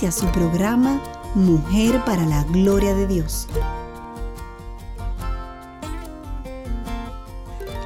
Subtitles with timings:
[0.00, 0.98] Inicia su programa
[1.34, 3.46] Mujer para la Gloria de Dios.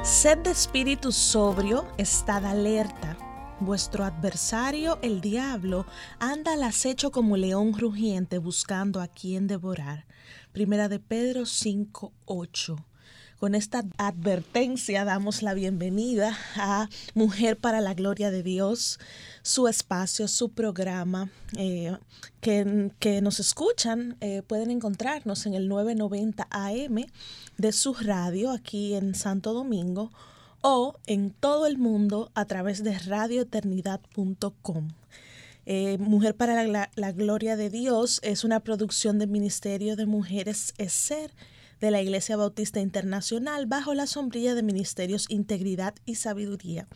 [0.05, 3.17] Sed de espíritu sobrio, estad alerta.
[3.59, 5.87] Vuestro adversario, el diablo,
[6.21, 10.07] anda al acecho como león rugiente buscando a quien devorar.
[10.53, 12.77] Primera de Pedro 5:8.
[13.39, 19.01] Con esta advertencia damos la bienvenida a Mujer para la Gloria de Dios,
[19.43, 21.97] su espacio, su programa, eh,
[22.41, 27.07] que, que, nos escuchan, eh, pueden encontrarnos en el 990 AM
[27.59, 30.11] de su radio aquí en Santo Domingo
[30.61, 34.89] o en todo el mundo a través de radioeternidad.com.
[35.67, 40.73] Eh, Mujer para la, la, Gloria de Dios es una producción del Ministerio de Mujeres
[40.79, 41.33] ESER
[41.85, 46.89] de la Iglesia Bautista Internacional bajo la sombrilla de Ministerios Integridad y Sabiduría.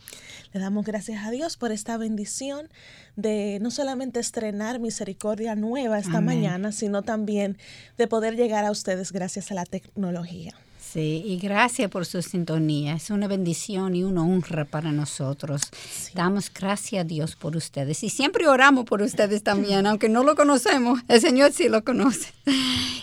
[0.51, 2.69] Le damos gracias a Dios por esta bendición
[3.15, 6.41] de no solamente estrenar misericordia nueva esta Amén.
[6.41, 7.59] mañana, sino también
[7.99, 10.55] de poder llegar a ustedes gracias a la tecnología.
[10.79, 12.95] Sí, y gracias por su sintonía.
[12.95, 15.61] Es una bendición y una honra para nosotros.
[15.71, 16.13] Sí.
[16.15, 18.03] Damos gracias a Dios por ustedes.
[18.03, 20.99] Y siempre oramos por ustedes también, aunque no lo conocemos.
[21.07, 22.33] El Señor sí lo conoce.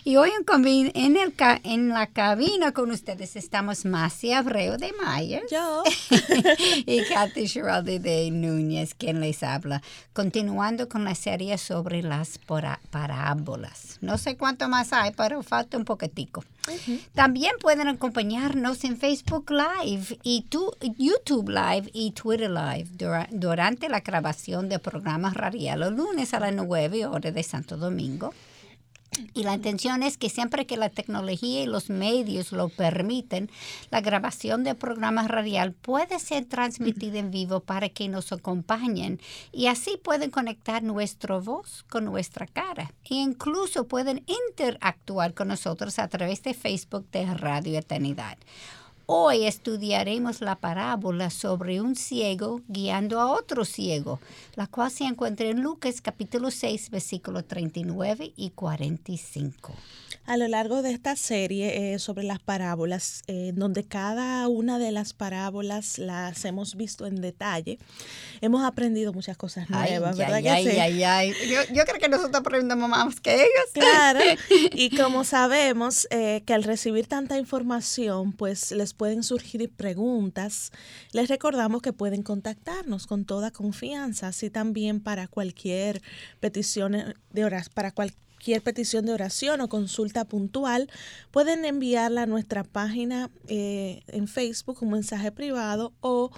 [0.06, 5.42] Y hoy en, en, el, en la cabina con ustedes estamos Macia Abreu de Mayer.
[5.50, 5.82] Yo.
[6.86, 9.82] y Kathy Giraldi de Núñez, quien les habla.
[10.12, 13.98] Continuando con la serie sobre las parábolas.
[14.00, 16.44] No sé cuánto más hay, pero falta un poquitico.
[16.68, 17.00] Uh -huh.
[17.12, 23.88] También pueden acompañarnos en Facebook Live y tu, YouTube Live y Twitter Live dura, durante
[23.88, 28.32] la grabación del programa radial los lunes a las 9 horas de Santo Domingo.
[29.34, 33.50] Y la intención es que siempre que la tecnología y los medios lo permiten,
[33.90, 39.20] la grabación del programa radial puede ser transmitida en vivo para que nos acompañen
[39.52, 45.98] y así pueden conectar nuestra voz con nuestra cara e incluso pueden interactuar con nosotros
[45.98, 48.36] a través de Facebook de Radio Eternidad.
[49.08, 54.18] Hoy estudiaremos la parábola sobre un ciego guiando a otro ciego,
[54.56, 59.72] la cual se encuentra en Lucas capítulo 6, versículos 39 y 45.
[60.26, 64.90] A lo largo de esta serie eh, sobre las parábolas, eh, donde cada una de
[64.90, 67.78] las parábolas las hemos visto en detalle,
[68.40, 70.78] hemos aprendido muchas cosas nuevas, ay, ¿verdad ay, que ay, sí?
[70.80, 71.32] ay, ay.
[71.48, 73.70] Yo, yo, creo que nosotros aprendemos más que ellos.
[73.72, 74.18] Claro,
[74.72, 80.72] y como sabemos eh, que al recibir tanta información, pues les pueden surgir preguntas,
[81.12, 86.02] les recordamos que pueden contactarnos con toda confianza, así también para cualquier
[86.40, 90.88] petición de horas, para cualquier petición de oración o consulta puntual,
[91.30, 96.30] pueden enviarla a nuestra página eh, en Facebook, un mensaje privado o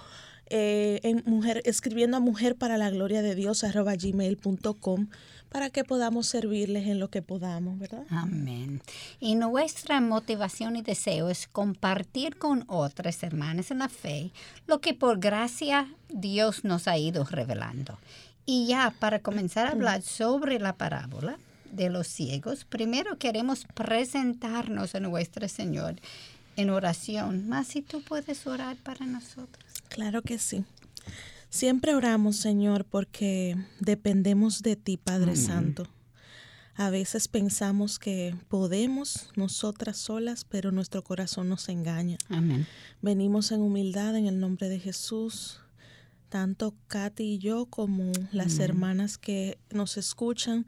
[0.51, 5.07] eh, en mujer, escribiendo a mujer para la gloria de Dios gmail.com
[5.49, 8.03] para que podamos servirles en lo que podamos, ¿verdad?
[8.09, 8.81] Amén.
[9.19, 14.31] Y nuestra motivación y deseo es compartir con otras hermanas en la fe
[14.67, 17.97] lo que por gracia Dios nos ha ido revelando.
[18.45, 21.37] Y ya para comenzar a hablar sobre la parábola,
[21.71, 25.95] de los ciegos, primero queremos presentarnos a nuestro Señor
[26.55, 27.47] en oración.
[27.47, 29.63] Más si tú puedes orar para nosotros.
[29.89, 30.65] Claro que sí.
[31.49, 35.35] Siempre oramos, Señor, porque dependemos de ti, Padre.
[35.35, 35.87] Santo.
[36.75, 42.17] A veces pensamos que podemos nosotras solas, pero nuestro corazón nos engaña.
[42.29, 42.67] Amén.
[43.01, 45.59] Venimos en humildad en el nombre de Jesús.
[46.29, 48.61] Tanto Katy y yo como las Amén.
[48.61, 50.67] hermanas que nos escuchan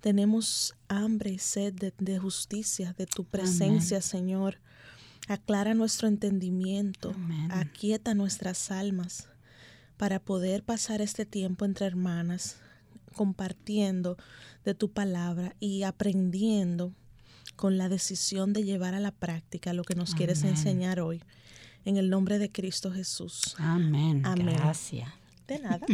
[0.00, 4.08] tenemos hambre y sed de, de justicia, de tu presencia, Amén.
[4.08, 4.60] Señor.
[5.28, 7.52] Aclara nuestro entendimiento, Amén.
[7.52, 9.28] aquieta nuestras almas
[10.00, 12.56] para poder pasar este tiempo entre hermanas,
[13.12, 14.16] compartiendo
[14.64, 16.94] de tu palabra y aprendiendo
[17.54, 20.16] con la decisión de llevar a la práctica lo que nos Amén.
[20.16, 21.22] quieres enseñar hoy.
[21.84, 23.54] En el nombre de Cristo Jesús.
[23.58, 24.22] Amén.
[24.24, 24.56] Amén.
[24.56, 25.06] Gracias.
[25.58, 25.86] Nada.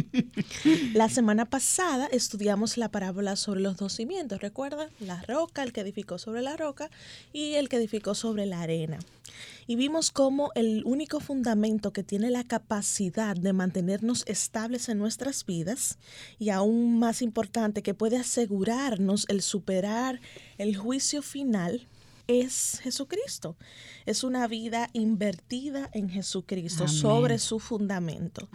[0.93, 4.89] La semana pasada estudiamos la parábola sobre los dos cimientos, ¿recuerda?
[4.99, 6.89] La roca, el que edificó sobre la roca
[7.33, 8.99] y el que edificó sobre la arena.
[9.65, 15.45] Y vimos cómo el único fundamento que tiene la capacidad de mantenernos estables en nuestras
[15.45, 15.97] vidas
[16.39, 20.21] y aún más importante que puede asegurarnos el superar
[20.57, 21.87] el juicio final
[22.27, 23.55] es Jesucristo.
[24.05, 28.47] Es una vida invertida en Jesucristo, sobre su fundamento.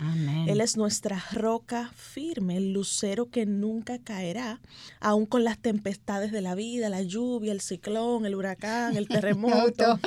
[0.46, 4.60] Él es nuestra roca firme, el lucero que nunca caerá,
[5.00, 9.98] aun con las tempestades de la vida, la lluvia, el ciclón, el huracán, el terremoto.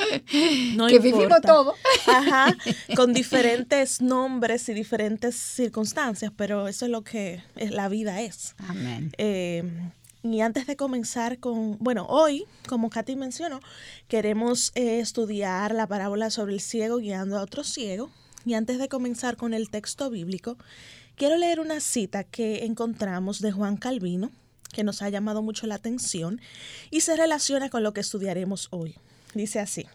[0.75, 1.75] no que vivimos todo.
[2.07, 2.55] Ajá,
[2.95, 8.55] con diferentes nombres y diferentes circunstancias, pero eso es lo que la vida es.
[8.67, 9.11] Amén.
[9.17, 9.63] Eh,
[10.33, 13.59] y antes de comenzar con, bueno, hoy, como Katy mencionó,
[14.07, 18.09] queremos eh, estudiar la parábola sobre el ciego guiando a otro ciego.
[18.43, 20.57] Y antes de comenzar con el texto bíblico,
[21.15, 24.31] quiero leer una cita que encontramos de Juan Calvino,
[24.71, 26.41] que nos ha llamado mucho la atención
[26.89, 28.95] y se relaciona con lo que estudiaremos hoy.
[29.35, 29.85] Dice así.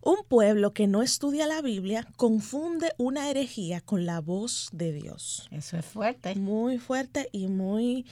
[0.00, 5.48] Un pueblo que no estudia la Biblia confunde una herejía con la voz de Dios.
[5.50, 6.34] Eso es fuerte.
[6.36, 8.06] Muy fuerte y muy,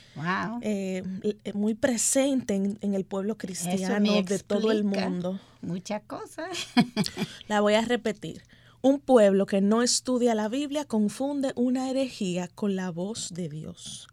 [0.62, 5.38] eh, eh, muy presente en, el pueblo cristiano de todo el mundo.
[5.62, 6.48] Muchas cosas.
[7.48, 8.42] la voy a repetir.
[8.82, 14.08] Un pueblo que no estudia la Biblia confunde una herejía con la voz de Dios.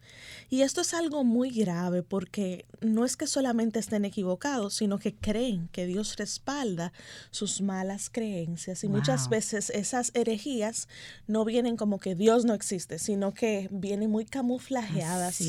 [0.54, 5.16] Y esto es algo muy grave porque no es que solamente estén equivocados, sino que
[5.16, 6.94] creen que Dios respalda
[7.32, 8.84] sus malas creencias.
[8.84, 10.88] Y muchas veces esas herejías
[11.26, 15.42] no vienen como que Dios no existe, sino que vienen muy camuflajeadas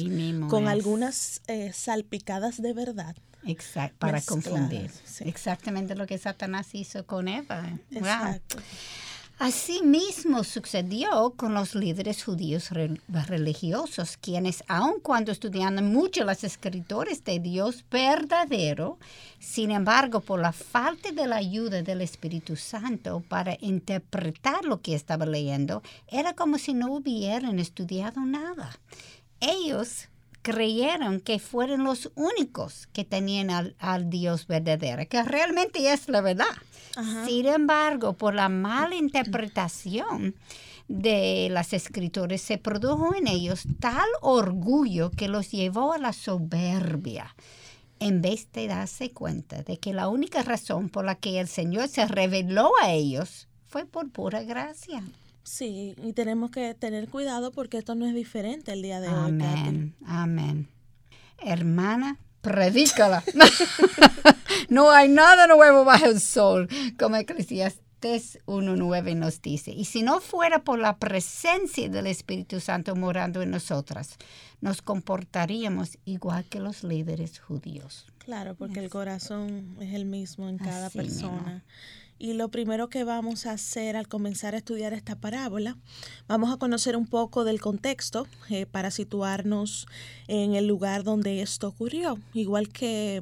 [0.48, 3.14] con algunas eh, salpicadas de verdad.
[3.44, 4.90] Exacto, para confundir.
[5.20, 7.78] Exactamente lo que Satanás hizo con Eva.
[7.90, 8.56] Exacto.
[9.38, 12.70] Asimismo sucedió con los líderes judíos
[13.08, 18.98] religiosos, quienes, aun cuando estudiaban mucho las escritores de Dios verdadero,
[19.40, 24.94] sin embargo, por la falta de la ayuda del Espíritu Santo para interpretar lo que
[24.94, 28.78] estaba leyendo, era como si no hubieran estudiado nada.
[29.40, 30.08] Ellos
[30.42, 36.20] creyeron que fueron los únicos que tenían al, al Dios verdadero, que realmente es la
[36.20, 36.46] verdad.
[37.26, 40.34] Sin embargo, por la mala interpretación
[40.88, 47.34] de las escrituras, se produjo en ellos tal orgullo que los llevó a la soberbia
[48.00, 51.88] en vez de darse cuenta de que la única razón por la que el Señor
[51.88, 55.02] se reveló a ellos fue por pura gracia.
[55.42, 59.14] Sí, y tenemos que tener cuidado porque esto no es diferente el día de hoy.
[59.14, 60.68] Amén, amén.
[61.38, 63.24] Hermana, predícala.
[64.68, 69.72] no hay nada nuevo bajo el sol, como Eclesiastes 1.9 nos dice.
[69.72, 74.16] Y si no fuera por la presencia del Espíritu Santo morando en nosotras,
[74.60, 78.06] nos comportaríamos igual que los líderes judíos.
[78.18, 81.64] Claro, porque el corazón es el mismo en cada persona.
[82.18, 85.76] Y lo primero que vamos a hacer al comenzar a estudiar esta parábola,
[86.28, 89.86] vamos a conocer un poco del contexto eh, para situarnos
[90.28, 92.18] en el lugar donde esto ocurrió.
[92.32, 93.20] Igual que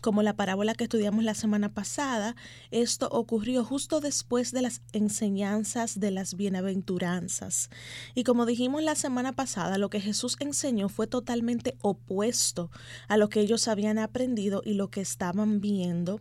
[0.00, 2.34] como la parábola que estudiamos la semana pasada,
[2.70, 7.68] esto ocurrió justo después de las enseñanzas de las bienaventuranzas.
[8.14, 12.70] Y como dijimos la semana pasada, lo que Jesús enseñó fue totalmente opuesto
[13.08, 16.18] a lo que ellos habían aprendido y lo que estaban viendo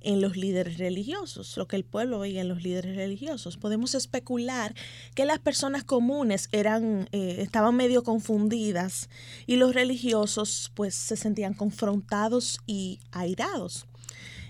[0.00, 3.56] en los líderes religiosos, lo que el pueblo veía en los líderes religiosos.
[3.56, 4.74] Podemos especular
[5.14, 9.08] que las personas comunes eran, eh, estaban medio confundidas
[9.46, 13.86] y los religiosos pues se sentían confrontados y airados.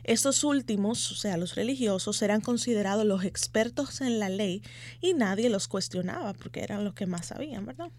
[0.04, 4.62] Estos últimos, o sea, los religiosos, eran considerados los expertos en la ley
[5.00, 7.90] y nadie los cuestionaba porque eran los que más sabían, ¿verdad?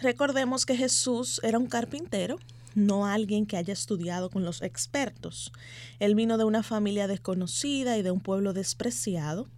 [0.00, 2.38] Recordemos que Jesús era un carpintero
[2.74, 5.52] no alguien que haya estudiado con los expertos.
[5.98, 9.48] Él vino de una familia desconocida y de un pueblo despreciado,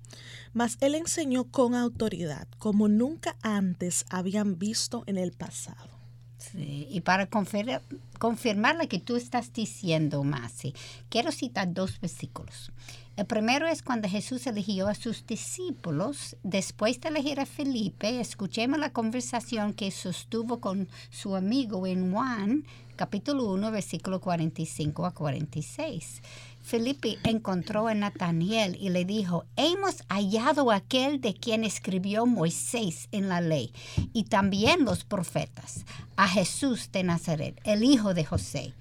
[0.52, 5.90] mas él enseñó con autoridad, como nunca antes habían visto en el pasado.
[6.38, 10.74] Sí, y para confirmar, lo que tú estás diciendo, Masi,
[11.08, 12.72] quiero citar dos versículos.
[13.14, 16.34] El primero es cuando Jesús eligió a sus discípulos.
[16.42, 22.64] Después de elegir a Felipe, escuchemos la conversación que sostuvo con su amigo en Juan,
[22.96, 26.22] capítulo 1, versículo 45 a 46.
[26.62, 33.28] Felipe encontró a Nataniel y le dijo, hemos hallado aquel de quien escribió Moisés en
[33.28, 33.74] la ley
[34.14, 35.84] y también los profetas,
[36.16, 38.72] a Jesús de Nazaret, el hijo de José.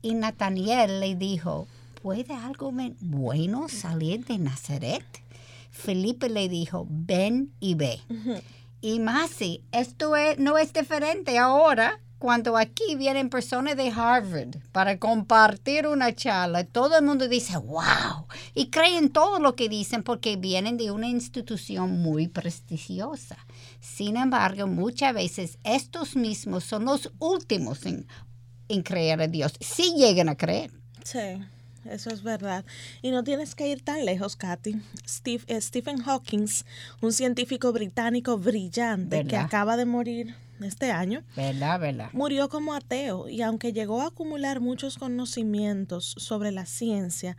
[0.00, 1.66] Y Nataniel le dijo,
[2.02, 5.04] ¿puede algo bueno salir de Nazaret?
[5.70, 8.00] Felipe le dijo, ven y ve.
[8.80, 14.58] Y más si, esto es, no es diferente ahora cuando aquí vienen personas de Harvard
[14.72, 20.02] para compartir una charla, todo el mundo dice, wow, y creen todo lo que dicen
[20.02, 23.38] porque vienen de una institución muy prestigiosa.
[23.80, 28.06] Sin embargo, muchas veces estos mismos son los últimos en,
[28.68, 30.70] en creer a Dios, si llegan a creer.
[31.02, 31.40] Sí.
[31.84, 32.64] Eso es verdad.
[33.02, 34.80] Y no tienes que ir tan lejos, Katy.
[35.08, 36.46] Steve, eh, Stephen Hawking,
[37.00, 41.22] un científico británico brillante que acaba de morir este año.
[41.36, 42.10] ¿Verdad, verdad?
[42.12, 47.36] Murió como ateo y aunque llegó a acumular muchos conocimientos sobre la ciencia,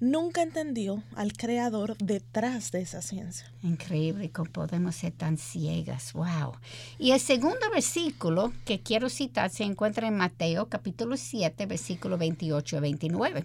[0.00, 3.46] nunca entendió al creador detrás de esa ciencia.
[3.62, 6.12] Increíble cómo podemos ser tan ciegas.
[6.14, 6.54] Wow.
[6.98, 12.78] Y el segundo versículo que quiero citar se encuentra en Mateo capítulo 7, versículo 28
[12.78, 13.44] a 29.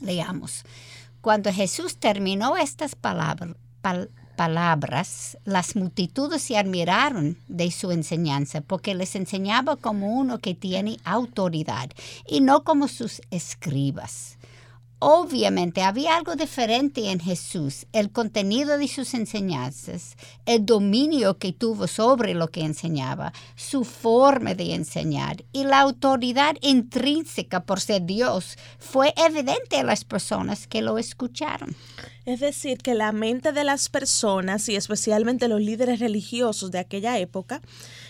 [0.00, 0.64] Leamos.
[1.20, 3.56] Cuando Jesús terminó estas palabras,
[5.44, 11.90] las multitudes se admiraron de su enseñanza porque les enseñaba como uno que tiene autoridad
[12.28, 14.38] y no como sus escribas.
[14.98, 21.86] Obviamente había algo diferente en Jesús, el contenido de sus enseñanzas, el dominio que tuvo
[21.86, 28.56] sobre lo que enseñaba, su forma de enseñar y la autoridad intrínseca por ser Dios
[28.78, 31.76] fue evidente a las personas que lo escucharon.
[32.24, 37.18] Es decir, que la mente de las personas y especialmente los líderes religiosos de aquella
[37.18, 37.60] época,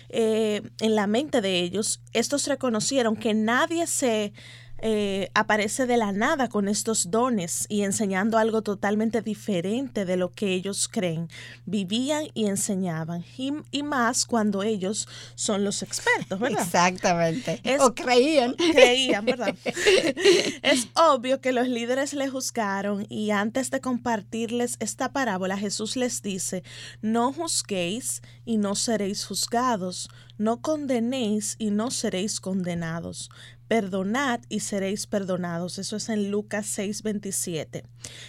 [0.09, 4.33] eh, en la mente de ellos, estos reconocieron que nadie se
[4.79, 10.31] eh, aparece de la nada con estos dones y enseñando algo totalmente diferente de lo
[10.31, 11.29] que ellos creen.
[11.65, 13.25] Vivían y enseñaban.
[13.39, 16.63] Y, más cuando ellos son los expertos, ¿verdad?
[16.63, 17.61] Exactamente.
[17.81, 18.55] o creían.
[18.55, 19.55] Creían, ¿verdad?
[20.63, 26.21] es obvio que los líderes le juzgaron y antes de compartirles esta parábola, Jesús les
[26.21, 26.65] dice,
[27.01, 33.31] no juzguéis y no seréis juzgados, no condenéis y no seréis condenados
[33.69, 35.79] perdonad y seréis perdonados.
[35.79, 37.85] Eso es en Lucas 6:27.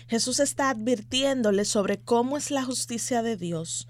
[0.07, 3.87] Jesús está advirtiéndole sobre cómo es la justicia de Dios.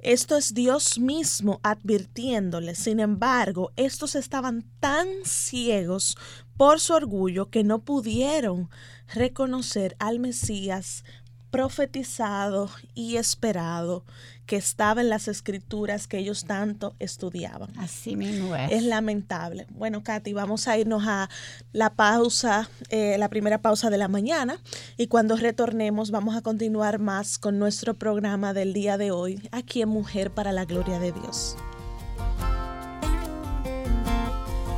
[0.00, 2.74] Esto es Dios mismo advirtiéndole.
[2.74, 6.16] Sin embargo, estos estaban tan ciegos
[6.56, 8.70] por su orgullo que no pudieron
[9.12, 11.04] reconocer al Mesías
[11.50, 14.04] profetizado y esperado
[14.46, 17.70] que estaba en las escrituras que ellos tanto estudiaban.
[17.78, 18.72] Así mismo es.
[18.72, 19.66] Es lamentable.
[19.70, 21.28] Bueno, Katy, vamos a irnos a
[21.72, 24.60] la pausa, eh, la primera pausa de la mañana,
[24.96, 29.82] y cuando retornemos vamos a continuar más con nuestro programa del día de hoy, aquí
[29.82, 31.56] en Mujer para la Gloria de Dios.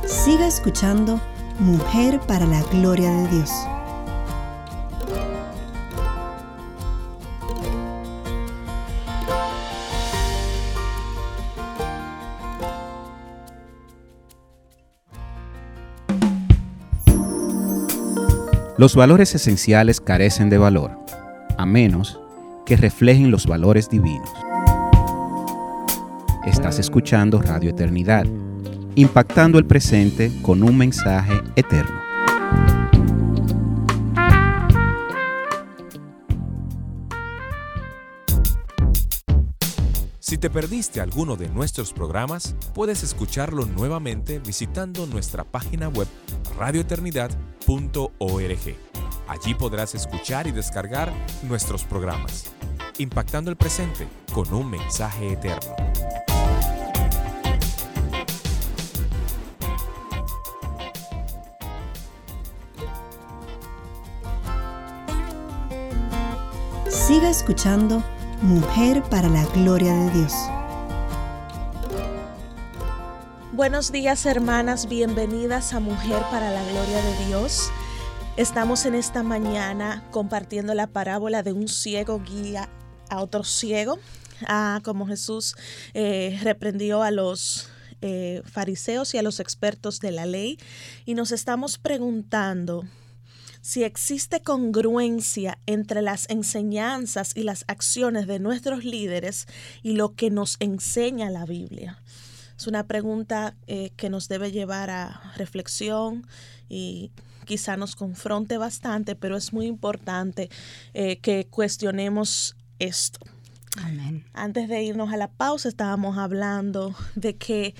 [0.05, 1.21] Siga escuchando
[1.59, 3.51] Mujer para la Gloria de Dios.
[18.79, 20.91] Los valores esenciales carecen de valor,
[21.57, 22.17] a menos
[22.65, 24.29] que reflejen los valores divinos.
[26.45, 28.25] Estás escuchando Radio Eternidad,
[28.95, 32.08] impactando el presente con un mensaje eterno.
[40.29, 46.07] Si te perdiste alguno de nuestros programas, puedes escucharlo nuevamente visitando nuestra página web
[46.55, 48.75] radioeternidad.org.
[49.27, 52.51] Allí podrás escuchar y descargar nuestros programas,
[52.99, 55.75] impactando el presente con un mensaje eterno.
[66.87, 68.03] Siga escuchando
[68.41, 70.33] Mujer para la Gloria de Dios.
[73.51, 77.69] Buenos días hermanas, bienvenidas a Mujer para la Gloria de Dios.
[78.37, 82.69] Estamos en esta mañana compartiendo la parábola de un ciego guía
[83.09, 83.99] a otro ciego,
[84.47, 85.57] ah, como Jesús
[85.93, 87.69] eh, reprendió a los
[87.99, 90.57] eh, fariseos y a los expertos de la ley
[91.03, 92.85] y nos estamos preguntando
[93.61, 99.47] si existe congruencia entre las enseñanzas y las acciones de nuestros líderes
[99.83, 102.01] y lo que nos enseña la Biblia.
[102.57, 106.27] Es una pregunta eh, que nos debe llevar a reflexión
[106.67, 107.11] y
[107.45, 110.49] quizá nos confronte bastante, pero es muy importante
[110.93, 113.19] eh, que cuestionemos esto.
[114.33, 117.75] Antes de irnos a la pausa estábamos hablando de que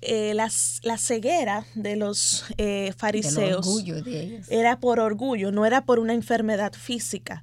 [0.00, 6.12] eh, la ceguera de los eh, fariseos de era por orgullo, no era por una
[6.14, 7.42] enfermedad física.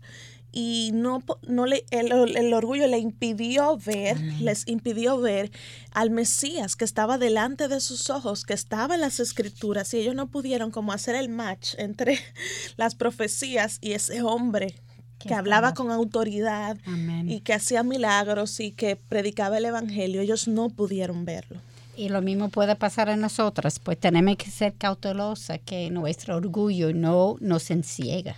[0.54, 5.50] y no, no le, el, el orgullo le impidió ver, les impidió ver
[5.92, 10.14] al Mesías que estaba delante de sus ojos, que estaba en las escrituras y ellos
[10.14, 12.20] no pudieron como hacer el match entre
[12.78, 14.76] las profecías y ese hombre
[15.20, 16.78] que hablaba con autoridad
[17.26, 21.62] y que hacía milagros y que predicaba el evangelio, ellos no pudieron verlo.
[22.02, 26.92] Y lo mismo puede pasar a nosotras, pues tenemos que ser cautelosas que nuestro orgullo
[26.96, 28.38] no nos enciega.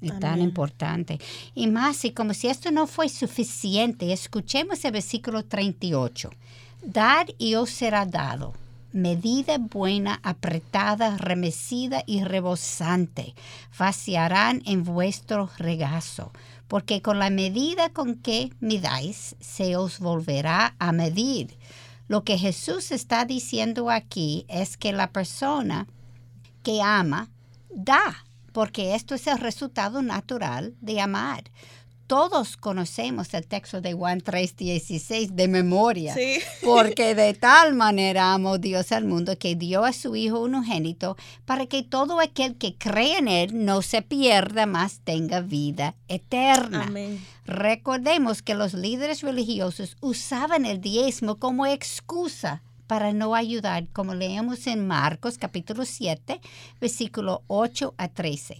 [0.00, 1.18] Es tan importante.
[1.52, 6.30] Y más, y como si esto no fue suficiente, escuchemos el versículo 38.
[6.84, 8.52] Dar y os será dado.
[8.92, 13.34] Medida buena, apretada, remecida y rebosante,
[13.76, 16.30] vaciarán en vuestro regazo,
[16.68, 21.56] porque con la medida con que midáis, se os volverá a medir.
[22.08, 25.86] Lo que Jesús está diciendo aquí es que la persona
[26.62, 27.30] que ama
[27.70, 31.44] da porque esto es el resultado natural de amar.
[32.12, 36.14] Todos conocemos el texto de Juan 3:16 de memoria,
[36.62, 41.16] porque de tal manera amó Dios al mundo que dio a su Hijo unigénito
[41.46, 46.92] para que todo aquel que cree en Él no se pierda, más tenga vida eterna.
[47.46, 54.66] Recordemos que los líderes religiosos usaban el diezmo como excusa para no ayudar, como leemos
[54.66, 56.42] en Marcos capítulo 7,
[56.78, 58.58] versículo 8 a 13.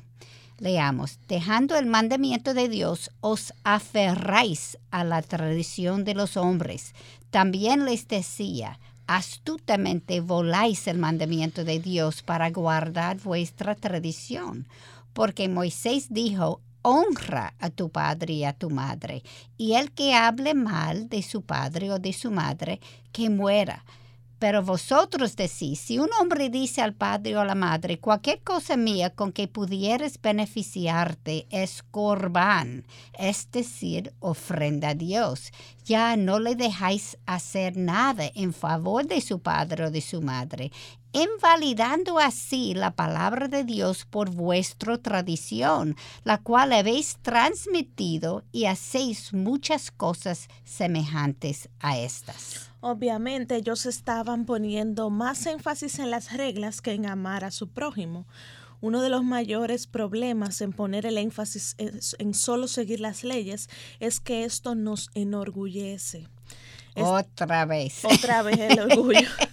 [0.62, 6.95] Leamos, dejando el mandamiento de Dios, os aferráis a la tradición de los hombres.
[7.31, 8.78] También les decía,
[9.09, 14.69] astutamente voláis el mandamiento de Dios para guardar vuestra tradición.
[15.12, 19.25] Porque Moisés dijo, honra a tu padre y a tu madre,
[19.59, 22.78] y el que hable mal de su padre o de su madre,
[23.11, 23.85] que muera.
[24.42, 28.76] Pero vosotros decís, si un hombre dice al padre o a la madre, cualquier cosa
[28.76, 32.84] mía con que pudieres beneficiarte es corbán,
[33.16, 35.52] es decir, ofrenda a Dios,
[35.84, 40.72] ya no le dejáis hacer nada en favor de su padre o de su madre,
[41.12, 45.94] invalidando así la palabra de Dios por vuestra tradición,
[46.25, 52.71] la cual habéis transmitido y hacéis muchas cosas semejantes a estas.
[52.84, 58.26] Obviamente ellos estaban poniendo más énfasis en las reglas que en amar a su prójimo.
[58.80, 63.68] Uno de los mayores problemas en poner el énfasis en solo seguir las leyes
[64.00, 66.26] es que esto nos enorgullece.
[66.96, 68.04] otra vez.
[68.04, 69.28] Otra vez el orgullo.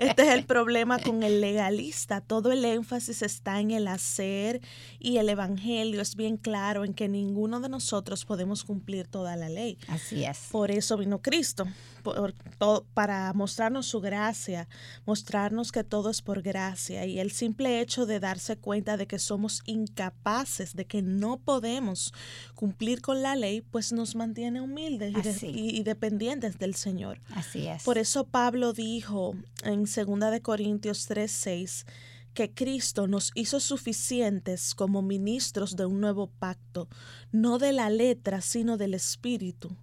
[0.00, 2.22] Este es el problema con el legalista.
[2.22, 4.62] Todo el énfasis está en el hacer
[4.98, 9.50] y el evangelio es bien claro en que ninguno de nosotros podemos cumplir toda la
[9.50, 9.76] ley.
[9.88, 10.48] Así es.
[10.50, 11.66] Por eso vino Cristo,
[12.94, 14.68] para mostrarnos su gracia,
[15.06, 19.18] mostrarnos que todo es por gracia y el simple hecho de darse cuenta de que
[19.18, 22.12] somos incapaces, de que no podemos
[22.54, 27.20] cumplir con la ley, pues nos mantiene humildes y, y dependientes del Señor.
[27.34, 27.82] Así es.
[27.82, 29.34] Por eso Pablo dijo
[29.64, 31.86] en 2 de Corintios 3:6
[32.34, 36.88] que Cristo nos hizo suficientes como ministros de un nuevo pacto,
[37.32, 39.76] no de la letra, sino del espíritu,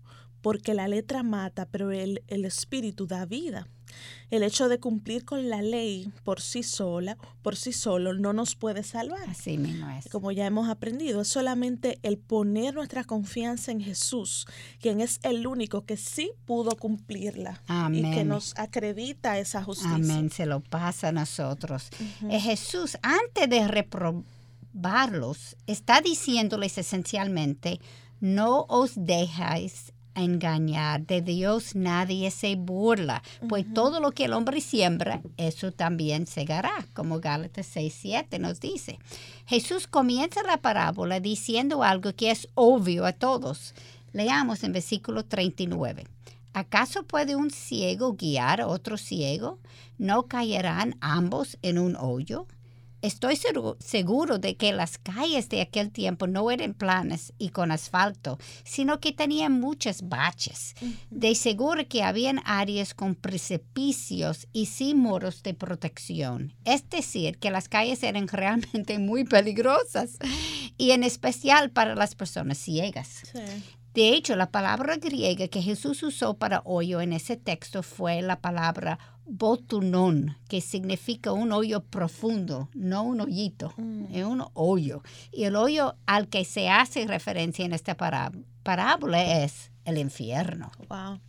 [0.47, 3.67] porque la letra mata, pero el, el espíritu da vida.
[4.29, 8.55] El hecho de cumplir con la ley por sí sola, por sí solo, no nos
[8.55, 9.29] puede salvar.
[9.29, 10.07] Así mismo es.
[10.07, 14.47] Como ya hemos aprendido, es solamente el poner nuestra confianza en Jesús,
[14.79, 18.05] quien es el único que sí pudo cumplirla Amén.
[18.05, 19.95] y que nos acredita esa justicia.
[19.95, 21.89] Amén, se lo pasa a nosotros.
[22.29, 27.81] Eh, Jesús, antes de reprobarlos, está diciéndoles esencialmente,
[28.21, 29.91] no os dejáis
[30.23, 31.05] engañar.
[31.05, 36.85] De Dios nadie se burla, pues todo lo que el hombre siembra, eso también segará,
[36.93, 38.99] como Gálatas 6.7 nos dice.
[39.45, 43.73] Jesús comienza la parábola diciendo algo que es obvio a todos.
[44.13, 46.05] Leamos en versículo 39.
[46.53, 49.59] ¿Acaso puede un ciego guiar a otro ciego?
[49.99, 52.47] ¿No caerán ambos en un hoyo?
[53.01, 53.37] Estoy
[53.79, 58.99] seguro de que las calles de aquel tiempo no eran planas y con asfalto, sino
[58.99, 60.73] que tenían muchas baches.
[61.09, 66.53] De seguro que habían áreas con precipicios y sin muros de protección.
[66.65, 70.17] Es decir, que las calles eran realmente muy peligrosas
[70.77, 73.21] y en especial para las personas ciegas.
[73.97, 78.41] De hecho, la palabra griega que Jesús usó para hoyo en ese texto fue la
[78.41, 84.13] palabra botunón, que significa un hoyo profundo, no un hoyito, mm.
[84.13, 85.01] es un hoyo.
[85.31, 90.71] Y el hoyo al que se hace referencia en esta parábola es el infierno.
[90.89, 91.19] Wow.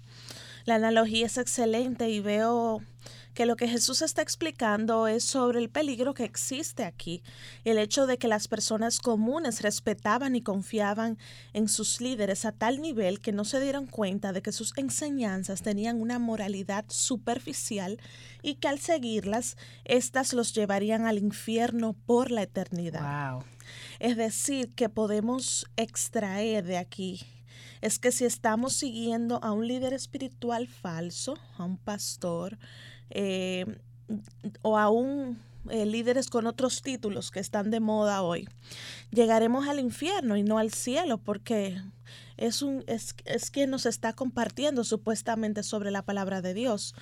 [0.66, 2.82] La analogía es excelente y veo
[3.38, 7.22] que lo que Jesús está explicando es sobre el peligro que existe aquí,
[7.62, 11.18] el hecho de que las personas comunes respetaban y confiaban
[11.52, 15.62] en sus líderes a tal nivel que no se dieron cuenta de que sus enseñanzas
[15.62, 18.00] tenían una moralidad superficial
[18.42, 23.34] y que al seguirlas, éstas los llevarían al infierno por la eternidad.
[23.34, 23.44] Wow.
[24.00, 27.20] Es decir, que podemos extraer de aquí
[27.80, 32.58] es que si estamos siguiendo a un líder espiritual falso, a un pastor,
[33.10, 33.66] eh,
[34.62, 35.38] o aún
[35.70, 38.48] eh, líderes con otros títulos que están de moda hoy,
[39.10, 41.80] llegaremos al infierno y no al cielo porque
[42.36, 46.94] es, un, es, es quien nos está compartiendo supuestamente sobre la palabra de Dios.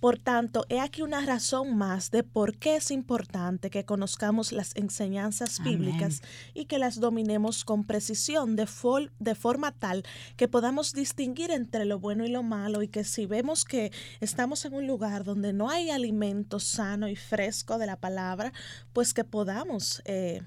[0.00, 4.74] Por tanto, he aquí una razón más de por qué es importante que conozcamos las
[4.74, 5.78] enseñanzas Amén.
[5.78, 6.22] bíblicas
[6.54, 10.02] y que las dominemos con precisión, de, fol- de forma tal
[10.38, 14.64] que podamos distinguir entre lo bueno y lo malo y que si vemos que estamos
[14.64, 18.52] en un lugar donde no hay alimento sano y fresco de la palabra,
[18.94, 20.40] pues que podamos eh,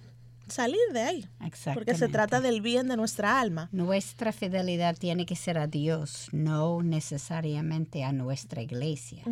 [0.47, 1.25] salir de ahí,
[1.73, 3.69] porque se trata del bien de nuestra alma.
[3.71, 9.23] Nuestra fidelidad tiene que ser a Dios, no necesariamente a nuestra iglesia.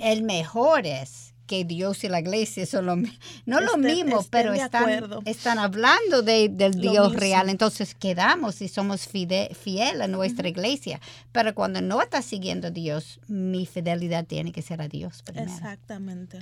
[0.00, 2.96] El mejor es que Dios y la iglesia son lo,
[3.44, 7.20] no lo mismo, pero están, están hablando de- del Lo Dios mismo.
[7.20, 7.50] real.
[7.50, 11.00] Entonces quedamos y somos fide- fiel a nuestra iglesia.
[11.32, 15.52] Pero cuando no estás siguiendo a Dios, mi fidelidad tiene que ser a Dios primero.
[15.52, 16.38] Exactamente.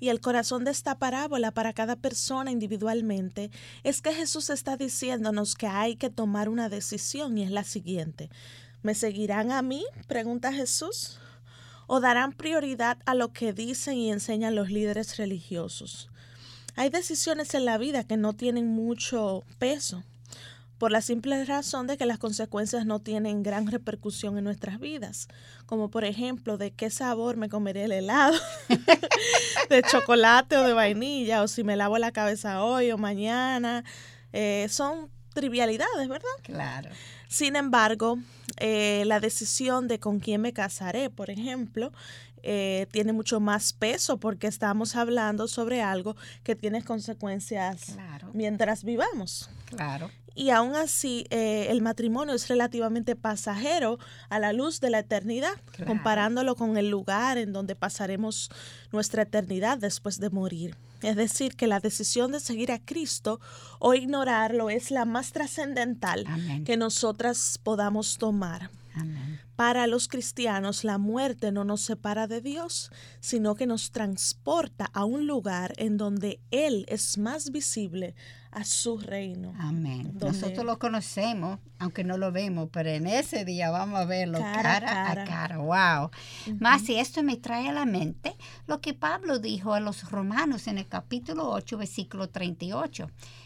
[0.00, 3.50] Y el corazón de esta parábola para cada persona individualmente
[3.84, 8.30] es que Jesús está diciéndonos que hay que tomar una decisión y es la siguiente.
[8.82, 9.84] ¿Me seguirán a mí?
[10.08, 11.18] pregunta Jesús.
[11.86, 16.08] ¿O darán prioridad a lo que dicen y enseñan los líderes religiosos?
[16.74, 20.02] Hay decisiones en la vida que no tienen mucho peso
[20.82, 25.28] por la simple razón de que las consecuencias no tienen gran repercusión en nuestras vidas,
[25.64, 28.36] como por ejemplo de qué sabor me comeré el helado,
[29.70, 33.84] de chocolate o de vainilla, o si me lavo la cabeza hoy o mañana,
[34.32, 36.36] Eh, son trivialidades, ¿verdad?
[36.42, 36.90] Claro.
[37.28, 38.18] Sin embargo,
[38.56, 41.92] eh, la decisión de con quién me casaré, por ejemplo,
[42.42, 48.30] eh, tiene mucho más peso porque estamos hablando sobre algo que tiene consecuencias Claro.
[48.34, 49.48] mientras vivamos.
[49.66, 50.10] Claro.
[50.34, 55.54] Y aún así, eh, el matrimonio es relativamente pasajero a la luz de la eternidad,
[55.72, 55.86] Claro.
[55.86, 58.50] comparándolo con el lugar en donde pasaremos
[58.92, 60.76] nuestra eternidad después de morir.
[61.02, 63.40] Es decir, que la decisión de seguir a Cristo
[63.80, 66.24] o ignorarlo es la más trascendental
[66.64, 68.70] que nosotras podamos tomar.
[68.94, 69.40] Amén.
[69.56, 72.90] Para los cristianos, la muerte no nos separa de Dios,
[73.20, 78.14] sino que nos transporta a un lugar en donde Él es más visible
[78.52, 79.54] a su reino.
[79.58, 80.12] Amén.
[80.20, 84.80] Nosotros lo conocemos, aunque no lo vemos, pero en ese día vamos a verlo Cara
[84.80, 85.58] cara, a cara.
[85.58, 86.10] Wow.
[86.60, 88.36] Más y esto me trae a la mente
[88.66, 93.10] lo que Pablo dijo a los romanos en el capítulo 8, versículo 38.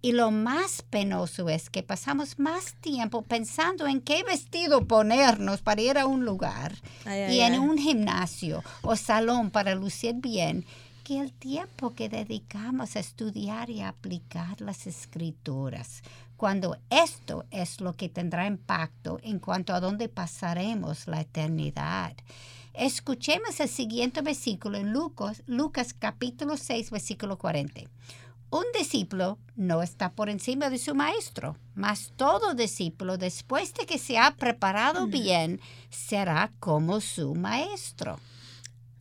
[0.00, 5.82] Y lo más penoso es que pasamos más tiempo pensando en qué vestido ponernos para
[5.82, 7.58] ir a un lugar Ay, y ay, en ay.
[7.58, 10.64] un gimnasio o salón para lucir bien
[11.02, 16.02] que el tiempo que dedicamos a estudiar y a aplicar las escrituras,
[16.36, 22.12] cuando esto es lo que tendrá impacto en cuanto a dónde pasaremos la eternidad.
[22.74, 27.80] Escuchemos el siguiente versículo en Lucas, Lucas capítulo 6, versículo 40.
[28.50, 33.98] Un discípulo no está por encima de su maestro, mas todo discípulo, después de que
[33.98, 38.18] se ha preparado bien, será como su maestro.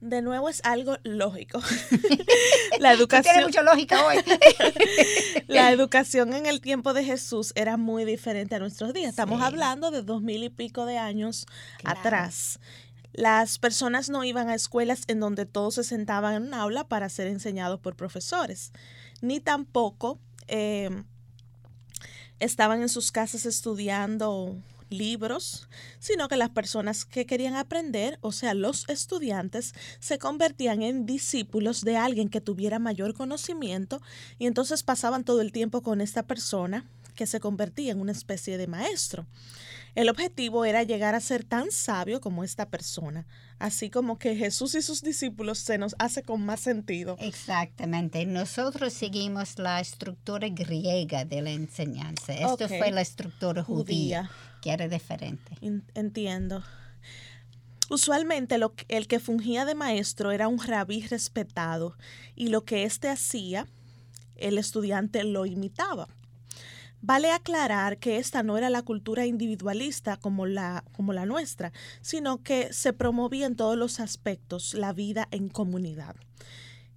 [0.02, 1.60] De nuevo es algo lógico.
[2.80, 4.18] la Tiene educación, mucha lógica hoy.
[5.48, 9.10] la educación en el tiempo de Jesús era muy diferente a nuestros días.
[9.10, 9.46] Estamos Sí.
[9.46, 11.46] hablando de dos mil y pico de años
[11.80, 12.00] Claro.
[12.00, 12.60] atrás.
[13.14, 17.10] Las personas no iban a escuelas en donde todos se sentaban en un aula para
[17.10, 18.74] ser enseñados por profesores,
[19.22, 20.90] ni tampoco eh,
[22.40, 24.56] estaban en sus casas estudiando
[24.90, 25.68] libros,
[26.00, 31.84] sino que las personas que querían aprender, o sea, los estudiantes, se convertían en discípulos
[31.84, 34.02] de alguien que tuviera mayor conocimiento
[34.40, 38.58] y entonces pasaban todo el tiempo con esta persona que se convertía en una especie
[38.58, 39.26] de maestro.
[39.98, 43.26] El objetivo era llegar a ser tan sabio como esta persona,
[43.58, 47.18] así como que Jesús y sus discípulos se nos hace con más sentido.
[47.20, 48.24] Exactamente.
[48.28, 52.32] Nosotros seguimos la estructura griega de la enseñanza.
[52.32, 54.26] Esto fue la estructura judía.
[54.26, 54.32] Judía.
[54.62, 55.58] quiere diferente.
[55.96, 56.62] Entiendo.
[57.90, 61.98] Usualmente lo, el que fungía de maestro era un rabí respetado
[62.36, 63.66] y lo que éste hacía,
[64.36, 66.08] el estudiante lo imitaba.
[67.02, 72.42] Vale aclarar que esta no era la cultura individualista como la, como la nuestra, sino
[72.44, 76.16] que se promovía en todos los aspectos la vida en comunidad.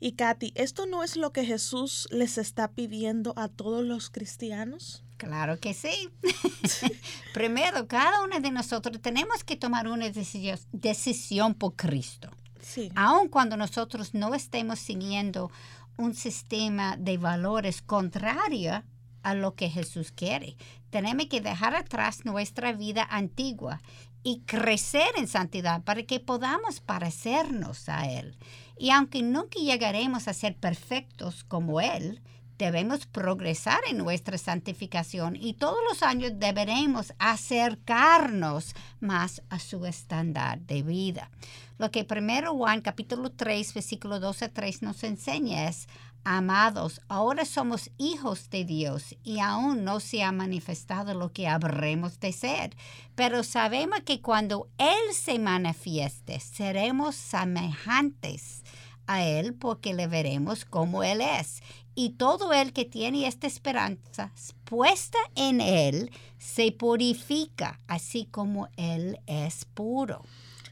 [0.03, 5.05] Y Katy, ¿esto no es lo que Jesús les está pidiendo a todos los cristianos?
[5.19, 6.09] Claro que sí.
[7.35, 12.31] Primero, cada uno de nosotros tenemos que tomar una decisión, por Cristo.
[12.63, 12.91] Sí.
[12.95, 15.51] Aun cuando nosotros no estemos siguiendo
[15.99, 18.83] un sistema de valores contrario
[19.23, 20.57] a lo que Jesús quiere.
[20.91, 23.81] Tenemos que dejar atrás nuestra vida antigua
[24.23, 28.37] y crecer en santidad para que podamos parecernos a Él.
[28.79, 32.21] Y aunque nunca llegaremos a ser perfectos como Él,
[32.61, 40.61] debemos progresar en nuestra santificación y todos los años deberemos acercarnos más a su estándar
[40.61, 41.31] de vida.
[41.79, 45.89] Lo que primero Juan capítulo 3 versículo 12 a 3 nos enseña es
[46.25, 52.21] Amados, ahora somos hijos de Dios y aún no se ha manifestado lo que habremos
[52.21, 52.77] de ser,
[53.15, 58.65] pero sabemos que cuando Él se manifieste, seremos semejantes
[59.07, 61.63] a Él porque le veremos como Él es.
[61.95, 64.31] Y todo el que tiene esta esperanza
[64.65, 70.23] puesta en Él se purifica, así como Él es puro.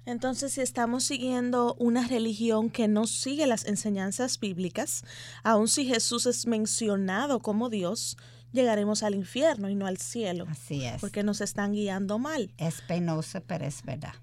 [0.08, 5.04] Entonces, si estamos siguiendo una religión que no sigue las enseñanzas bíblicas,
[5.42, 8.16] aun si Jesús es mencionado como Dios,
[8.50, 10.46] llegaremos al infierno y no al cielo.
[10.48, 10.98] Así es.
[11.02, 12.50] Porque nos están guiando mal.
[12.56, 14.14] Es penoso, pero es verdad.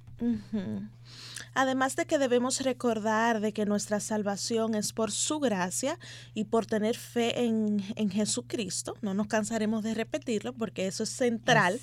[1.54, 6.00] Además de que debemos recordar de que nuestra salvación es por su gracia
[6.34, 8.96] y por tener fe en, Jesucristo.
[9.02, 11.80] No nos cansaremos de repetirlo porque eso es central,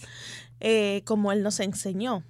[0.59, 2.25] eh, como Él nos enseñó.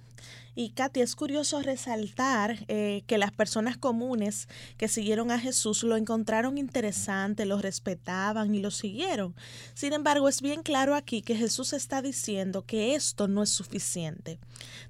[0.55, 5.97] Y Katy, es curioso resaltar eh, que las personas comunes que siguieron a Jesús lo
[5.97, 9.35] encontraron interesante, lo respetaban y lo siguieron.
[9.73, 14.39] Sin embargo, es bien claro aquí que Jesús está diciendo que esto no es suficiente.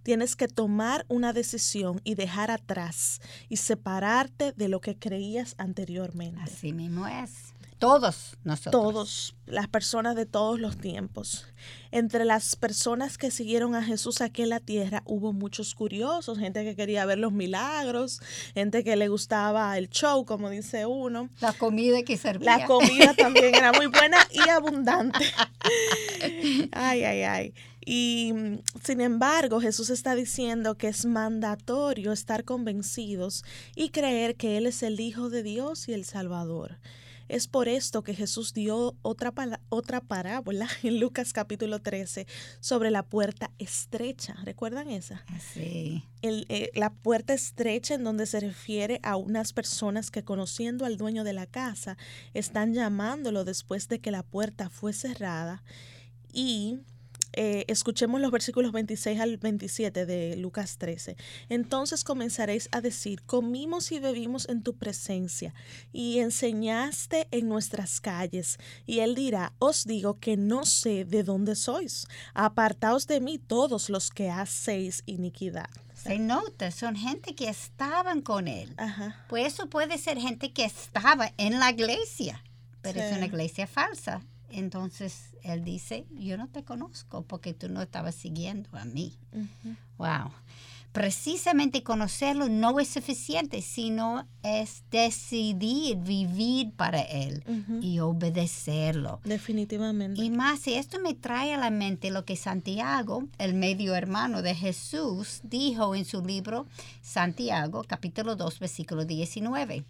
[0.03, 6.41] Tienes que tomar una decisión y dejar atrás y separarte de lo que creías anteriormente.
[6.41, 7.52] Así mismo es.
[7.83, 8.71] Todos nosotros.
[8.71, 11.45] Todos, las personas de todos los tiempos.
[11.91, 16.63] Entre las personas que siguieron a Jesús aquí en la tierra hubo muchos curiosos, gente
[16.63, 18.21] que quería ver los milagros,
[18.53, 21.29] gente que le gustaba el show, como dice uno.
[21.41, 22.59] La comida que servía.
[22.59, 25.25] La comida también era muy buena y abundante.
[26.71, 27.53] Ay, ay, ay.
[27.85, 33.43] Y mm, sin embargo, Jesús está diciendo que es mandatorio estar convencidos
[33.75, 36.77] y creer que Él es el Hijo de Dios y el Salvador.
[37.29, 39.33] Es por esto que Jesús dio otra,
[39.69, 42.27] otra parábola en Lucas capítulo 13
[42.59, 44.35] sobre la puerta estrecha.
[44.43, 45.23] ¿Recuerdan esa?
[45.53, 46.03] Sí.
[46.21, 51.23] Eh, la puerta estrecha en donde se refiere a unas personas que conociendo al dueño
[51.23, 51.97] de la casa
[52.33, 55.63] están llamándolo después de que la puerta fue cerrada
[56.31, 56.79] y
[57.33, 61.17] eh, escuchemos los versículos 26 al 27 de Lucas 13.
[61.49, 65.53] Entonces comenzaréis a decir, comimos y bebimos en tu presencia
[65.91, 68.57] y enseñaste en nuestras calles.
[68.85, 72.07] Y él dirá, os digo que no sé de dónde sois.
[72.33, 75.69] Apartaos de mí todos los que hacéis iniquidad.
[75.95, 78.75] Se nota, son gente que estaban con él.
[79.29, 82.43] Pues eso puede ser gente que estaba en la iglesia,
[82.81, 84.21] pero es una iglesia falsa.
[84.53, 89.17] Entonces él dice, yo no te conozco porque tú no estabas siguiendo a mí.
[89.97, 90.31] Wow.
[90.93, 97.43] Precisamente conocerlo no es suficiente, sino es decidir vivir para Él
[97.81, 99.19] y obedecerlo.
[99.23, 100.23] Definitivamente.
[100.23, 104.43] Y más, y esto me trae a la mente lo que Santiago, el medio hermano
[104.43, 106.67] de Jesús, dijo en su libro
[107.01, 109.83] Santiago, capítulo 2, versículo 19.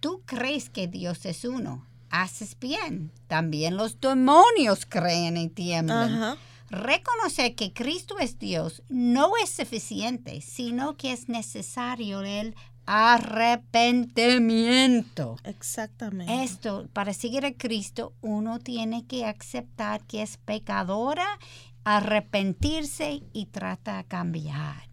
[0.00, 3.12] Tú crees que Dios es uno haces bien.
[3.26, 6.38] También los demonios creen y tiemblan.
[6.70, 15.36] Reconocer que Cristo es Dios no es suficiente, sino que es necesario el arrepentimiento.
[15.44, 16.42] Exactamente.
[16.42, 21.38] Esto, para seguir a Cristo, uno tiene que aceptar que es pecadora,
[21.84, 24.88] arrepentirse y trata de cambiar.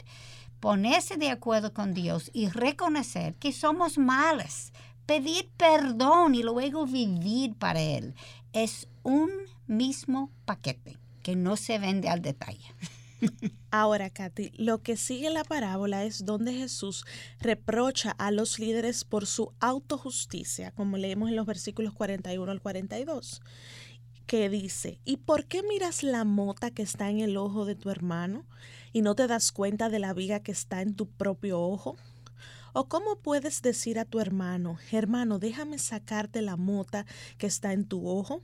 [0.60, 4.74] Ponerse de acuerdo con Dios y reconocer que somos malas,
[5.06, 8.16] pedir perdón y luego vivir para Él.
[8.54, 9.30] Es un
[9.68, 12.76] mismo paquete que no se vende al detalle.
[13.72, 17.06] Ahora, Katy, lo que sigue la parábola es donde Jesús
[17.40, 23.42] reprocha a los líderes por su autojusticia, como leemos en los versículos 41 al 42.
[24.26, 27.92] que dice, ¿y por qué miras la mota que está en el ojo de tu
[27.92, 28.44] hermano
[28.92, 31.96] y no te das cuenta de la viga que está en tu propio ojo?
[32.78, 37.06] ¿O cómo puedes decir a tu hermano, hermano, déjame sacarte la mota
[37.38, 38.44] que está en tu ojo,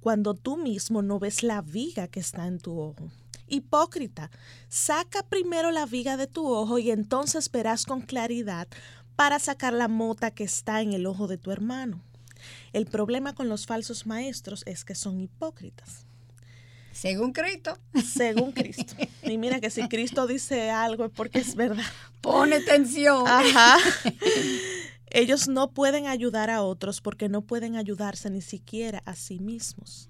[0.00, 3.10] cuando tú mismo no ves la viga que está en tu ojo?
[3.48, 4.30] Hipócrita,
[4.68, 8.68] saca primero la viga de tu ojo y entonces verás con claridad
[9.16, 12.02] para sacar la mota que está en el ojo de tu hermano.
[12.74, 16.04] El problema con los falsos maestros es que son hipócritas.
[16.92, 17.78] Según Cristo.
[18.04, 18.94] Según Cristo.
[19.22, 21.84] Y mira que si Cristo dice algo es porque es verdad.
[22.20, 23.24] Pone atención.
[23.28, 23.78] Ajá.
[25.10, 30.08] Ellos no pueden ayudar a otros porque no pueden ayudarse ni siquiera a sí mismos.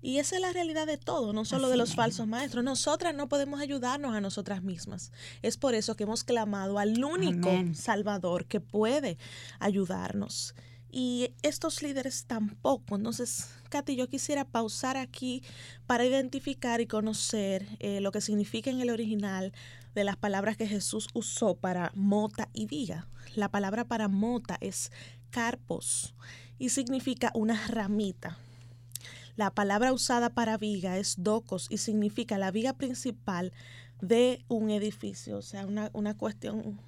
[0.00, 2.62] Y esa es la realidad de todo, no solo de los falsos maestros.
[2.62, 5.12] Nosotras no podemos ayudarnos a nosotras mismas.
[5.42, 9.18] Es por eso que hemos clamado al único Salvador que puede
[9.58, 10.54] ayudarnos
[10.90, 12.96] y estos líderes tampoco.
[12.96, 15.42] Entonces, Katy, yo quisiera pausar aquí
[15.86, 19.52] para identificar y conocer eh, lo que significa en el original
[19.94, 23.06] de las palabras que Jesús usó para mota y viga.
[23.34, 24.90] La palabra para mota es
[25.30, 26.14] carpos
[26.58, 28.38] y significa una ramita.
[29.36, 33.52] La palabra usada para viga es docos y significa la viga principal
[34.00, 36.80] de un edificio, o sea, una, una cuestión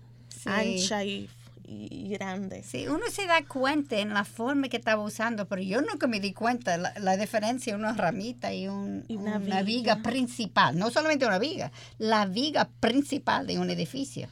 [0.47, 1.29] ancha y
[1.71, 2.63] y grande.
[2.65, 6.19] Sí, uno se da cuenta en la forma que estaba usando, pero yo nunca me
[6.19, 10.03] di cuenta la, la diferencia una ramita y, un, una, viga.
[10.03, 14.29] principal, no solamente una viga, la viga principal de un edificio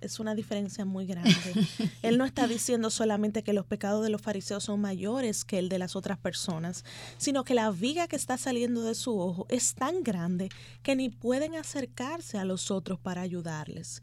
[0.00, 1.32] es una diferencia muy grande.
[2.02, 5.68] Él no está diciendo solamente que los pecados de los fariseos son mayores que el
[5.68, 6.84] de las otras personas,
[7.18, 10.48] sino que la viga que está saliendo de su ojo es tan grande
[10.82, 14.02] que ni pueden acercarse a los otros para ayudarles.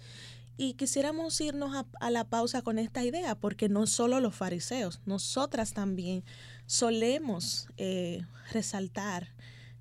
[0.62, 5.72] Y quisiéramos irnos a, la pausa con esta idea, porque no solo los fariseos, nosotras
[5.72, 6.22] también
[6.65, 9.30] solemos eh, resaltar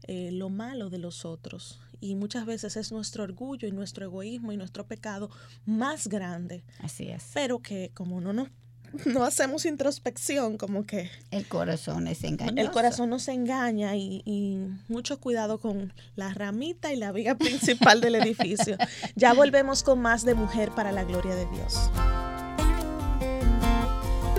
[0.05, 1.81] eh, lo malo de los otros.
[1.99, 5.31] Y muchas veces es nuestro orgullo y nuestro egoísmo y nuestro pecado
[5.67, 6.62] más grande.
[6.79, 7.29] Así es.
[7.35, 8.49] Pero que como no nos
[9.07, 11.11] no hacemos introspección, como que...
[11.31, 12.59] El corazón es engañoso.
[12.59, 18.01] El corazón nos engaña y, y, mucho cuidado con la ramita y la viga principal
[18.01, 18.77] del edificio.
[19.16, 21.90] Ya volvemos con más de Mujer para la Gloria de Dios.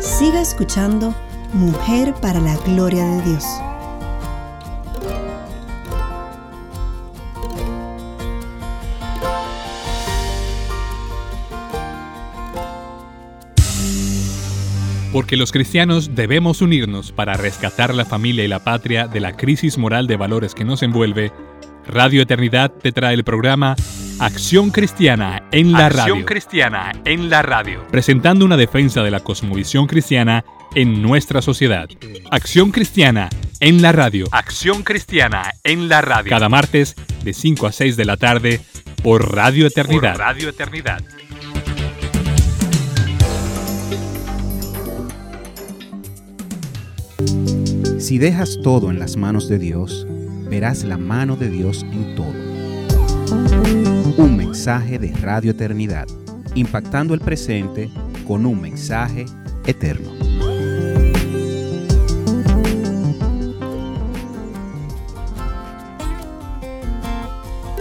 [0.02, 1.14] Siga escuchando
[1.54, 3.44] Mujer para la Gloria de Dios.
[15.12, 19.78] Porque los cristianos debemos unirnos para rescatar la familia y la patria de la crisis
[19.80, 21.32] moral de valores que nos envuelve,
[21.88, 23.76] Radio Eternidad te trae el programa
[24.20, 26.14] Acción Cristiana en la Radio.
[26.14, 27.88] Acción Cristiana en la Radio.
[27.90, 30.46] Presentando una defensa de la cosmovisión cristiana
[30.76, 31.90] en nuestra sociedad.
[32.30, 34.28] Acción Cristiana en la Radio.
[34.32, 36.30] Acción Cristiana en la Radio.
[36.30, 38.62] Cada martes de 5 a 6 de la tarde
[39.02, 40.12] por Radio Eternidad.
[40.12, 41.02] Por Radio Eternidad.
[48.00, 50.08] Si dejas todo en las manos de Dios,
[50.50, 52.32] verás la mano de Dios en todo.
[54.18, 56.08] Un mensaje de Radio Eternidad,
[56.56, 57.90] impactando el presente
[58.26, 59.26] con un mensaje
[59.66, 60.12] eterno.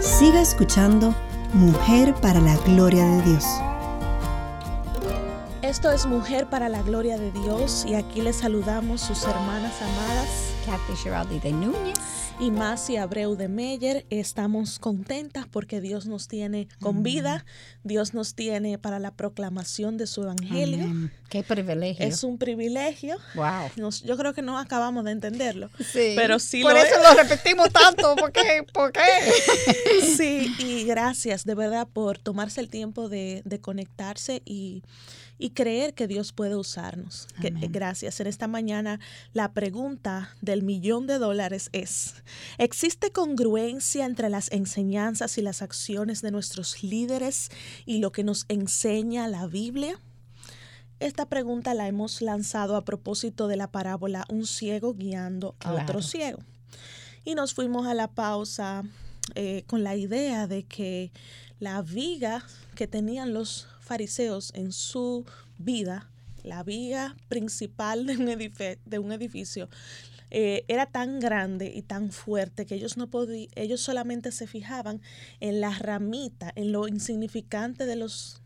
[0.01, 1.15] Siga escuchando
[1.53, 3.45] Mujer para la Gloria de Dios.
[5.69, 10.27] Esto es Mujer para la Gloria de Dios y aquí les saludamos sus hermanas amadas.
[10.65, 11.99] Kathy Giraldi de Núñez.
[12.39, 14.03] Y Masi Abreu de Meyer.
[14.09, 17.45] Estamos contentas porque Dios nos tiene con vida.
[17.83, 21.11] Dios nos tiene para la proclamación de su evangelio.
[21.29, 22.03] Qué privilegio.
[22.03, 23.17] Es un privilegio.
[23.35, 23.91] Wow.
[24.03, 25.69] yo creo que no acabamos de entenderlo.
[25.77, 26.13] Sí.
[26.15, 28.15] Pero sí Por eso lo repetimos tanto.
[28.15, 28.65] ¿Por qué?
[28.73, 29.01] ¿Por qué?
[30.17, 34.81] sí, y gracias de verdad por tomarse el tiempo de, de conectarse y
[35.39, 37.27] y creer que Dios puede usarnos.
[37.39, 38.19] gracias.
[38.19, 38.99] En esta mañana
[39.33, 42.15] la pregunta del millón de dólares es,
[42.57, 47.49] ¿existe congruencia entre las enseñanzas y las acciones de nuestros líderes
[47.85, 49.99] y lo que nos enseña la Biblia?
[50.99, 56.01] Esta pregunta la hemos lanzado a propósito de la parábola Un ciego guiando a otro
[56.01, 56.39] ciego.
[57.23, 58.83] Y nos fuimos a la pausa
[59.35, 61.13] eh, con la idea de que
[61.59, 62.43] la viga
[62.75, 65.25] que tenían los fariseos en su
[65.57, 66.11] vida,
[66.43, 68.25] la viga principal de un,
[68.85, 69.67] de un edificio,
[70.29, 73.09] eh, era tan grande y tan fuerte que ellos no
[73.55, 75.01] ellos solamente se fijaban
[75.39, 78.38] en la ramita, en lo insignificante de los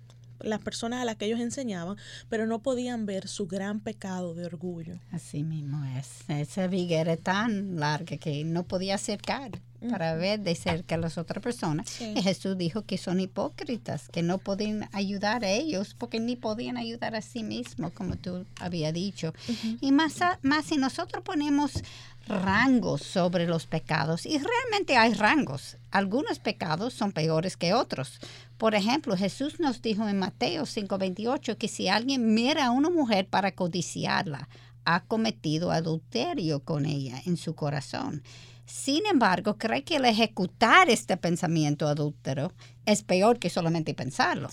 [0.43, 1.97] las personas a las que ellos enseñaban,
[2.29, 4.99] pero no podían ver su gran pecado de orgullo.
[5.11, 6.29] Así mismo es.
[6.29, 9.51] Esa viga era tan larga que no podía acercar
[9.89, 12.01] para ver de cerca a las otras personas.
[12.01, 16.77] Y Jesús dijo que son hipócritas, que no pueden ayudar a ellos porque ni podían
[16.77, 19.33] ayudar a sí mismos, como tú había dicho.
[19.81, 21.83] Y más, más si nosotros ponemos
[22.27, 25.77] rangos sobre los pecados y realmente hay rangos.
[25.91, 28.19] Algunos pecados son peores que otros.
[28.57, 33.27] Por ejemplo, Jesús nos dijo en Mateo 5:28 que si alguien mira a una mujer
[33.27, 34.47] para codiciarla,
[34.85, 38.23] ha cometido adulterio con ella en su corazón.
[38.65, 42.53] Sin embargo, cree que el ejecutar este pensamiento adúltero
[42.85, 44.49] es peor que solamente pensarlo.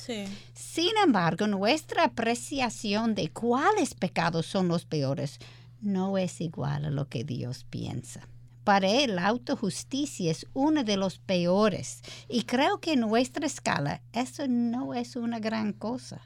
[0.53, 5.39] Sin embargo, nuestra apreciación de cuáles pecados son los peores
[5.81, 8.27] no es igual a lo que Dios piensa.
[8.65, 14.03] Para él, la autojusticia es uno de los peores y creo que en nuestra escala
[14.13, 16.21] eso no es una gran cosa.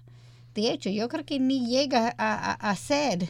[0.54, 3.28] De hecho, yo creo que ni llega a, ser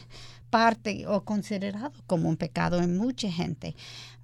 [0.49, 3.75] parte o considerado como un pecado en mucha gente.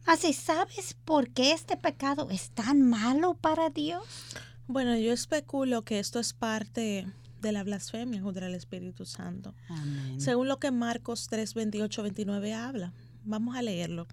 [0.06, 4.04] Así, ¿sabes por qué este pecado es tan malo para Dios?
[4.68, 7.08] Bueno, yo especulo que esto es parte
[7.42, 9.54] de la blasfemia contra el Espíritu Santo.
[10.18, 12.94] Según lo que Marcos 3, 28, 29 habla.
[13.24, 14.08] Vamos a leerlo.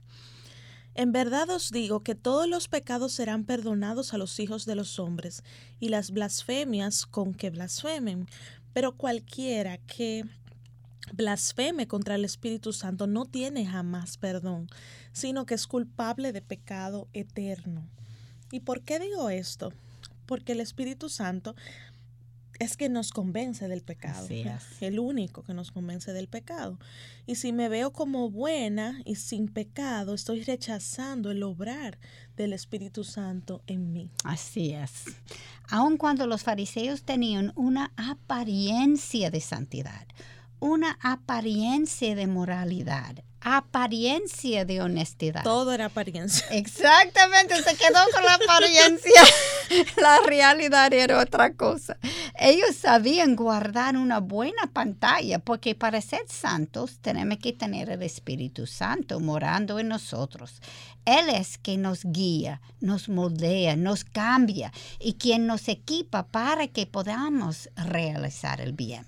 [0.95, 4.99] En verdad os digo que todos los pecados serán perdonados a los hijos de los
[4.99, 5.45] hombres
[5.79, 8.27] y las blasfemias con que blasfemen,
[8.73, 10.25] pero cualquiera que
[11.13, 14.69] blasfeme contra el Espíritu Santo no tiene jamás perdón,
[15.13, 17.89] sino que es culpable de pecado eterno.
[18.51, 19.73] ¿Y por qué digo esto?
[20.27, 21.55] Porque el Espíritu Santo
[22.59, 24.27] es que nos convence del pecado.
[24.81, 26.79] El único que nos convence del pecado.
[27.27, 31.99] Y si me veo como buena y sin pecado, estoy rechazando el obrar
[32.37, 34.11] del Espíritu Santo en mí.
[34.25, 35.05] Así es.
[35.69, 40.07] Aun cuando los fariseos tenían una apariencia de santidad,
[40.59, 45.43] una apariencia de moralidad, apariencia de honestidad.
[45.43, 46.47] Todo era apariencia.
[46.51, 49.23] Exactamente, se quedó con la apariencia.
[49.97, 51.97] la realidad era otra cosa.
[52.39, 58.67] Ellos sabían guardar una buena pantalla porque para ser santos tenemos que tener el Espíritu
[58.67, 60.61] Santo morando en nosotros.
[61.05, 66.87] Él es quien nos guía, nos moldea, nos cambia y quien nos equipa para que
[66.87, 69.07] podamos realizar el bien.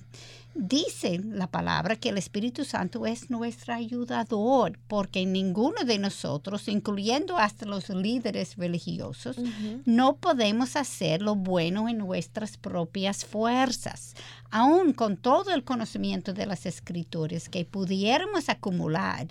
[0.55, 7.39] Dice la palabra que el Espíritu Santo es nuestro ayudador, porque ninguno de nosotros, incluyendo
[7.39, 9.37] hasta los líderes religiosos,
[9.85, 14.15] no podemos hacer lo bueno en nuestras propias fuerzas.
[14.51, 19.29] Aún con todo el conocimiento de las escrituras que pudiéramos acumular,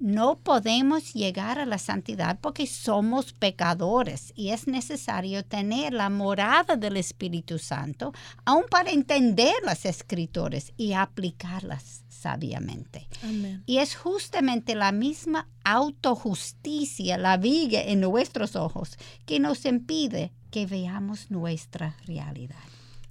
[0.00, 6.76] no podemos llegar a la santidad porque somos pecadores y es necesario tener la morada
[6.76, 8.12] del Espíritu Santo
[8.46, 13.08] aún para entender las escrituras y aplicarlas sabiamente.
[13.66, 18.96] Y es justamente la misma autojusticia, la viga en nuestros ojos,
[19.26, 22.56] que nos impide que veamos nuestra realidad.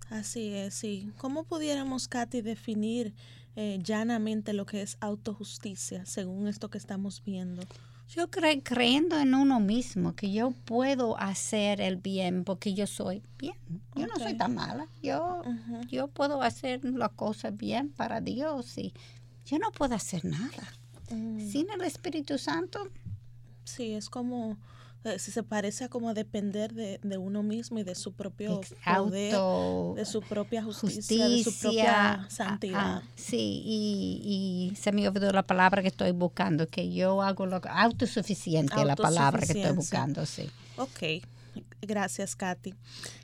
[0.10, 1.12] Así es, sí.
[1.18, 3.14] ¿Cómo pudiéramos, Katy, definir
[3.62, 7.62] eh, llanamente lo que es autojusticia, según esto que estamos viendo.
[8.08, 13.22] Yo creo, creyendo en uno mismo, que yo puedo hacer el bien porque yo soy
[13.38, 13.58] bien.
[13.96, 14.88] Yo no soy tan mala.
[15.04, 15.42] Yo,
[15.90, 18.94] yo puedo hacer las cosas bien para Dios y
[19.46, 20.74] yo no puedo hacer nada.
[21.12, 21.42] Mm.
[21.50, 22.88] Sin el Espíritu Santo.
[23.66, 24.56] Sí, es como
[25.18, 29.40] si se parece a como depender de, uno mismo y de su propio poder,
[29.96, 33.04] de su propia justicia, de su propia santidad.
[33.16, 38.84] sí, y, se me olvidó la palabra que estoy buscando, que yo hago lo autosuficiente,
[38.86, 40.50] la palabra que estoy buscando, sí.
[40.78, 41.24] Ok.
[41.82, 42.76] Gracias, Katy.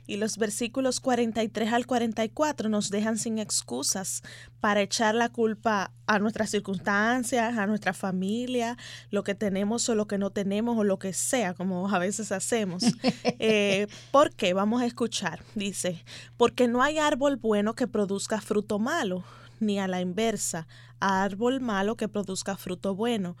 [0.06, 4.22] Y los versículos 43 al 44 nos dejan sin excusas
[4.60, 8.78] para echar la culpa a nuestras circunstancias, a nuestra familia,
[9.10, 12.32] lo que tenemos o lo que no tenemos o lo que sea, como a veces
[12.32, 12.82] hacemos.
[13.38, 14.54] Eh, ¿Por qué?
[14.54, 15.42] Vamos a escuchar.
[15.54, 16.04] Dice,
[16.36, 19.24] porque no hay árbol bueno que produzca fruto malo,
[19.60, 20.66] ni a la inversa,
[21.00, 23.36] árbol malo que produzca fruto bueno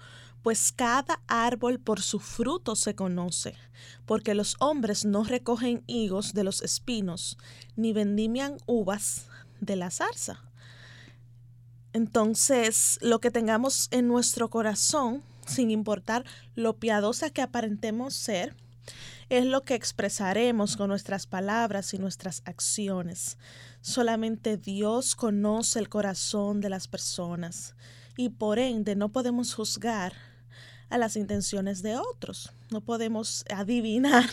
[0.46, 3.56] pues cada árbol por su fruto se conoce,
[4.04, 7.36] porque los hombres no recogen higos de los espinos,
[7.74, 9.26] ni vendimian uvas
[9.60, 10.44] de la zarza.
[11.92, 16.24] Entonces, lo que tengamos en nuestro corazón, sin importar
[16.54, 18.54] lo piadosa que aparentemos ser,
[19.30, 23.36] es lo que expresaremos con nuestras palabras y nuestras acciones.
[23.80, 27.74] Solamente Dios conoce el corazón de las personas
[28.16, 30.35] y por ende no podemos juzgar
[30.90, 32.52] a las intenciones de otros.
[32.70, 34.28] No podemos adivinar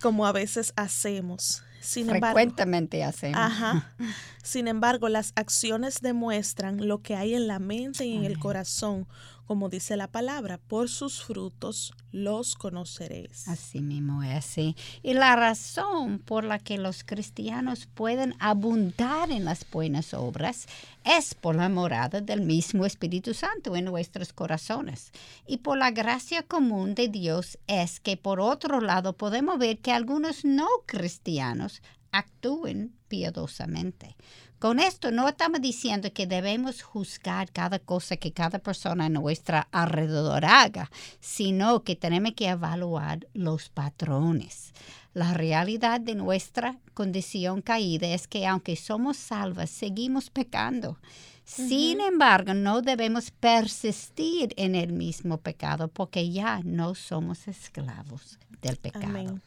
[0.00, 1.62] como a veces hacemos.
[1.80, 3.38] Sin embargo, frecuentemente hacemos.
[3.38, 3.94] Ajá.
[4.42, 9.06] Sin embargo, las acciones demuestran lo que hay en la mente y en el corazón,
[9.50, 13.48] como dice la palabra, por sus frutos los conoceréis.
[13.48, 14.58] Así mismo es.
[14.58, 20.68] Y la razón por la que los cristianos pueden abundar en las buenas obras
[21.02, 25.10] es por la morada del mismo Espíritu Santo en nuestros corazones.
[25.48, 29.90] Y por la gracia común de Dios es que por otro lado podemos ver que
[29.90, 31.82] algunos no cristianos
[32.12, 34.16] actúen piadosamente.
[34.58, 39.68] Con esto no estamos diciendo que debemos juzgar cada cosa que cada persona a nuestra
[39.72, 44.74] alrededor haga, sino que tenemos que evaluar los patrones.
[45.14, 50.98] La realidad de nuestra condición caída es que aunque somos salvas, seguimos pecando.
[51.42, 58.76] Sin embargo, no debemos persistir en el mismo pecado porque ya no somos esclavos del
[58.76, 59.06] pecado.
[59.06, 59.42] Amén.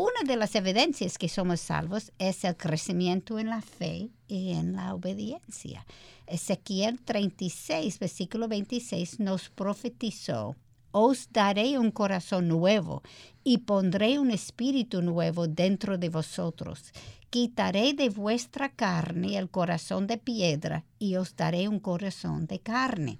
[0.00, 4.76] Una de las evidencias que somos salvos es el crecimiento en la fe y en
[4.76, 5.84] la obediencia.
[6.28, 10.54] Ezequiel 36, versículo 26 nos profetizó,
[10.92, 13.02] os daré un corazón nuevo
[13.42, 16.92] y pondré un espíritu nuevo dentro de vosotros.
[17.28, 23.18] Quitaré de vuestra carne el corazón de piedra y os daré un corazón de carne.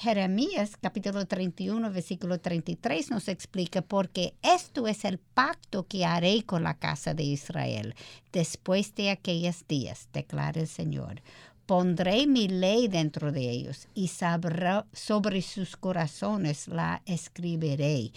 [0.00, 6.62] Jeremías capítulo 31, versículo 33 nos explica porque esto es el pacto que haré con
[6.62, 7.94] la casa de Israel
[8.32, 11.20] después de aquellos días, declara el Señor.
[11.66, 18.12] Pondré mi ley dentro de ellos y sabrá, sobre sus corazones la escribiré.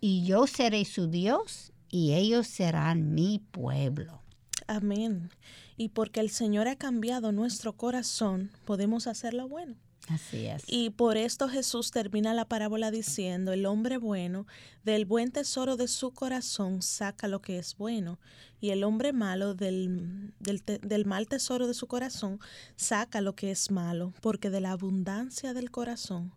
[0.00, 4.22] Y yo seré su Dios y ellos serán mi pueblo.
[4.68, 5.30] Amén.
[5.76, 9.74] Y porque el Señor ha cambiado nuestro corazón, podemos hacer lo bueno.
[10.08, 10.62] Así es.
[10.66, 14.46] Y por esto Jesús termina la parábola diciendo, el hombre bueno
[14.84, 18.18] del buen tesoro de su corazón saca lo que es bueno,
[18.60, 22.38] y el hombre malo del, del, del mal tesoro de su corazón
[22.76, 26.32] saca lo que es malo, porque de la abundancia del corazón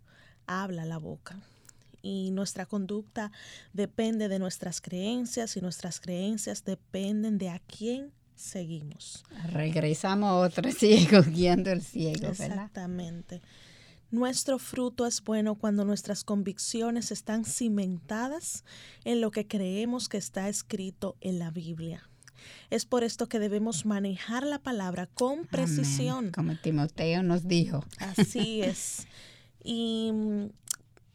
[0.45, 1.39] habla la boca.
[2.01, 3.32] Y nuestra conducta
[3.74, 9.26] depende de nuestras creencias y nuestras creencias dependen de a quién seguimos.
[9.52, 12.48] Regresamos a otro ciego guiando el ciego, ¿verdad?
[12.48, 13.42] Exactamente.
[14.10, 18.64] Nuestro fruto es bueno cuando nuestras convicciones están cimentadas
[19.04, 22.10] en lo que creemos que está escrito en la Biblia.
[22.70, 26.18] Es por esto que debemos manejar la palabra con precisión.
[26.18, 26.32] Amén.
[26.32, 27.84] Como Timoteo nos dijo.
[27.98, 29.08] Así es.
[29.62, 30.46] Y mm,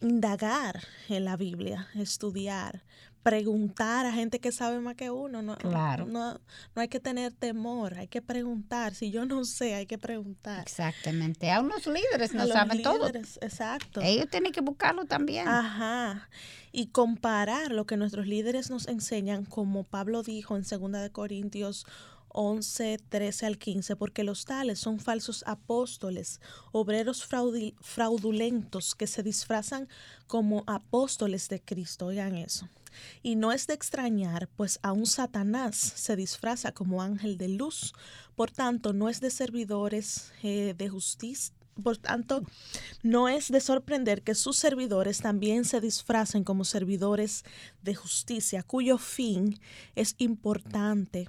[0.02, 2.82] indagar en la Biblia, estudiar,
[3.22, 5.42] preguntar a gente que sabe más que uno.
[5.42, 6.06] No, Claro.
[6.06, 6.34] no,
[6.74, 8.94] no hay que tener temor, hay que preguntar.
[8.94, 10.60] Si yo no sé, hay que preguntar.
[10.62, 11.50] Exactamente.
[11.50, 13.06] Aún los líderes no A los saben todo.
[13.06, 14.00] líderes, Exacto.
[14.02, 15.46] Ellos tienen que buscarlo también.
[15.48, 16.28] Ajá.
[16.72, 21.86] Y comparar lo que nuestros líderes nos enseñan, como Pablo dijo en 2 de Corintios
[22.34, 26.40] 11, 13 al 15, porque los tales son falsos apóstoles,
[26.72, 27.26] obreros
[27.82, 29.86] fraudulentos que se disfrazan
[30.26, 32.06] como apóstoles de Cristo.
[32.06, 32.68] Oigan eso.
[33.22, 37.94] Y no es de extrañar, pues aún Satanás se disfraza como ángel de luz.
[38.34, 41.54] Por tanto, no es de servidores eh, de justicia.
[41.82, 42.42] Por tanto,
[43.02, 47.44] no es de sorprender que sus servidores también se disfracen como servidores
[47.82, 49.58] de justicia, cuyo fin
[49.94, 51.28] es importante,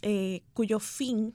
[0.00, 1.34] eh, cuyo fin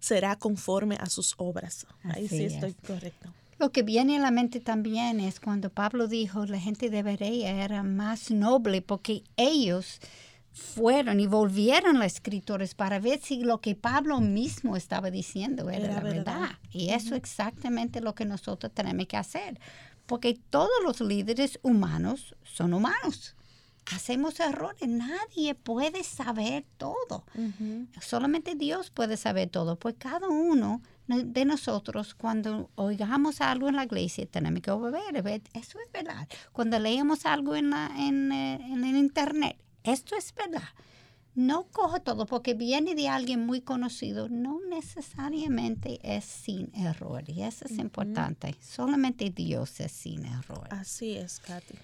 [0.00, 1.86] será conforme a sus obras.
[2.02, 2.52] Ahí Así sí es.
[2.54, 3.32] estoy correcto.
[3.58, 7.64] Lo que viene a la mente también es cuando Pablo dijo la gente de Berea
[7.64, 10.00] era más noble porque ellos
[10.52, 15.84] fueron y volvieron los escritores para ver si lo que Pablo mismo estaba diciendo era,
[15.86, 16.40] Era la verdad.
[16.40, 16.58] verdad.
[16.70, 19.60] Y eso es exactamente lo que nosotros tenemos que hacer.
[20.06, 23.34] Porque todos los líderes humanos son humanos.
[23.94, 24.88] Hacemos errores.
[24.88, 27.24] Nadie puede saber todo.
[28.00, 29.76] Solamente Dios puede saber todo.
[29.76, 35.22] Pues cada uno de nosotros, cuando oigamos algo en la iglesia, tenemos que obedecer.
[35.22, 36.28] ver, Eso es verdad.
[36.52, 40.68] Cuando leemos algo en, la, en, eh, en el internet, esto es verdad.
[41.34, 47.22] No cojo todo porque viene de alguien muy conocido, no necesariamente es sin error.
[47.28, 48.56] Y eso es importante.
[48.60, 50.66] Solamente Dios es sin error.
[50.70, 51.74] Así es, Katy.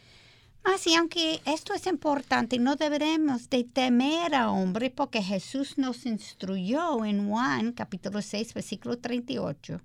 [0.64, 7.04] Así, aunque esto es importante, no deberemos de temer a hombre porque Jesús nos instruyó
[7.04, 9.82] en Juan capítulo 6, versículo 38.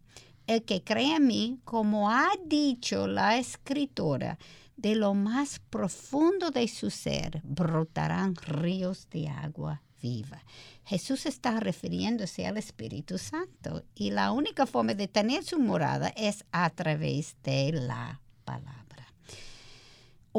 [0.48, 4.40] El que cree en mí, como ha dicho la escritora,
[4.78, 10.42] de lo más profundo de su ser brotarán ríos de agua viva.
[10.86, 16.46] Jesús está refiriéndose al Espíritu Santo y la única forma de tener su morada es
[16.54, 18.79] a través de la palabra.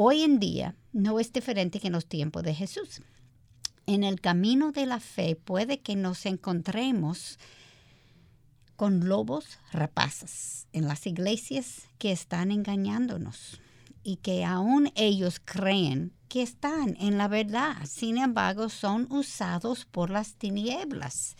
[0.03, 3.03] Hoy en día no es diferente que en los tiempos de Jesús.
[3.85, 7.37] En el camino de la fe puede que nos encontremos
[8.75, 13.61] con lobos rapaces en las iglesias que están engañándonos
[14.01, 17.75] y que aún ellos creen que están en la verdad.
[17.85, 21.35] Sin embargo, son usados por las tinieblas.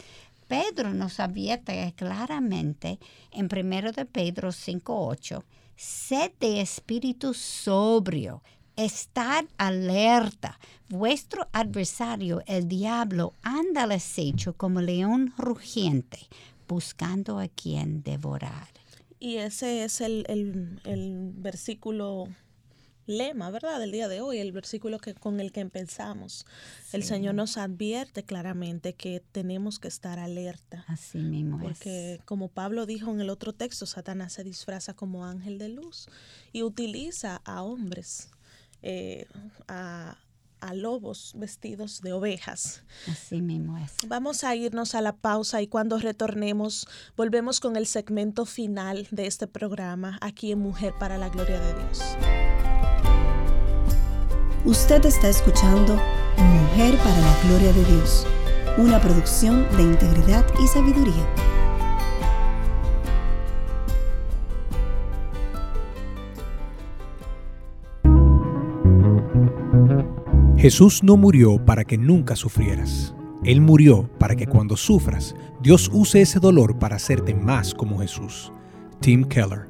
[0.47, 2.99] Pedro nos advierte claramente
[3.31, 5.43] en 1 de Pedro 5.8,
[5.75, 8.41] sed de espíritu sobrio,
[8.75, 10.59] estad alerta.
[10.89, 16.19] Vuestro adversario, el diablo, anda al acecho como león rugiente,
[16.67, 18.67] buscando a quien devorar.
[19.19, 20.25] Y ese es el,
[20.83, 22.27] el versículo
[23.17, 23.79] lema, ¿verdad?
[23.79, 26.45] Del día de hoy, el versículo que, con el que empezamos.
[26.93, 30.85] El Señor nos advierte claramente que tenemos que estar alerta.
[30.87, 31.59] Así mismo.
[31.59, 36.07] Porque como Pablo dijo en el otro texto, Satanás se disfraza como ángel de luz
[36.51, 38.29] y utiliza a hombres,
[38.81, 39.25] eh,
[39.67, 40.17] a,
[40.61, 42.83] a lobos vestidos de ovejas.
[43.07, 43.91] Así mismo es.
[44.07, 46.87] Vamos a irnos a la pausa y cuando retornemos
[47.17, 51.73] volvemos con el segmento final de este programa aquí en Mujer para la Gloria de
[51.73, 52.40] Dios.
[54.63, 55.99] Usted está escuchando
[56.37, 58.27] Mujer para la Gloria de Dios,
[58.77, 61.27] una producción de integridad y sabiduría.
[70.57, 73.15] Jesús no murió para que nunca sufrieras.
[73.43, 78.53] Él murió para que cuando sufras, Dios use ese dolor para hacerte más como Jesús.
[78.99, 79.67] Tim Keller.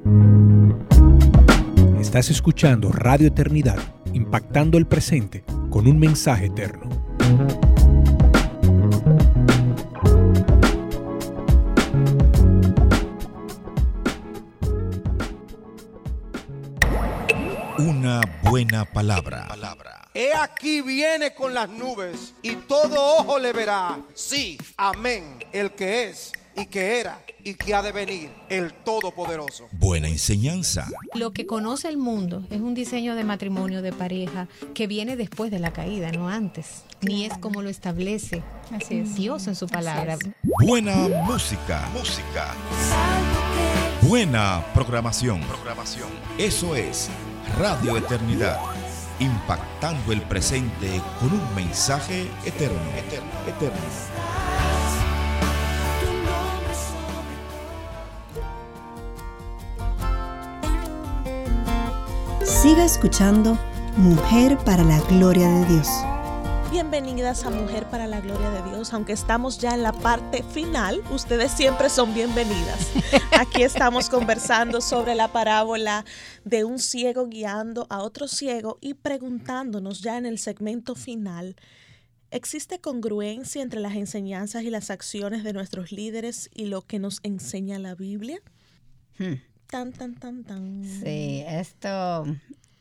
[1.98, 3.78] Estás escuchando Radio Eternidad
[4.12, 6.88] impactando el presente con un mensaje eterno.
[17.78, 19.48] Una buena palabra.
[20.14, 23.98] He aquí viene con las nubes y todo ojo le verá.
[24.12, 25.42] Sí, amén.
[25.52, 29.68] El que es y que era y que ha de venir, el Todopoderoso.
[29.72, 30.86] Buena enseñanza.
[31.14, 35.50] Lo que conoce el mundo es un diseño de matrimonio, de pareja, que viene después
[35.50, 36.84] de la caída, no antes.
[37.00, 38.42] Ni es como lo establece
[39.16, 40.16] Dios en su palabra.
[40.64, 40.94] Buena
[41.24, 41.88] música.
[41.92, 42.54] Música.
[44.02, 45.40] Buena programación.
[45.40, 46.08] Programación.
[46.38, 47.10] Eso es
[47.58, 48.58] Radio Eternidad.
[49.18, 52.80] Impactando el presente con un mensaje eterno.
[52.96, 53.30] Eterno.
[53.46, 54.51] Eterno.
[62.62, 63.58] Siga escuchando
[63.96, 65.88] Mujer para la Gloria de Dios.
[66.70, 68.92] Bienvenidas a Mujer para la Gloria de Dios.
[68.92, 72.92] Aunque estamos ya en la parte final, ustedes siempre son bienvenidas.
[73.36, 76.04] Aquí estamos conversando sobre la parábola
[76.44, 81.56] de un ciego guiando a otro ciego y preguntándonos ya en el segmento final,
[82.30, 87.18] ¿existe congruencia entre las enseñanzas y las acciones de nuestros líderes y lo que nos
[87.24, 88.38] enseña la Biblia?
[89.18, 89.51] Hmm.
[91.02, 92.24] Sí, esto,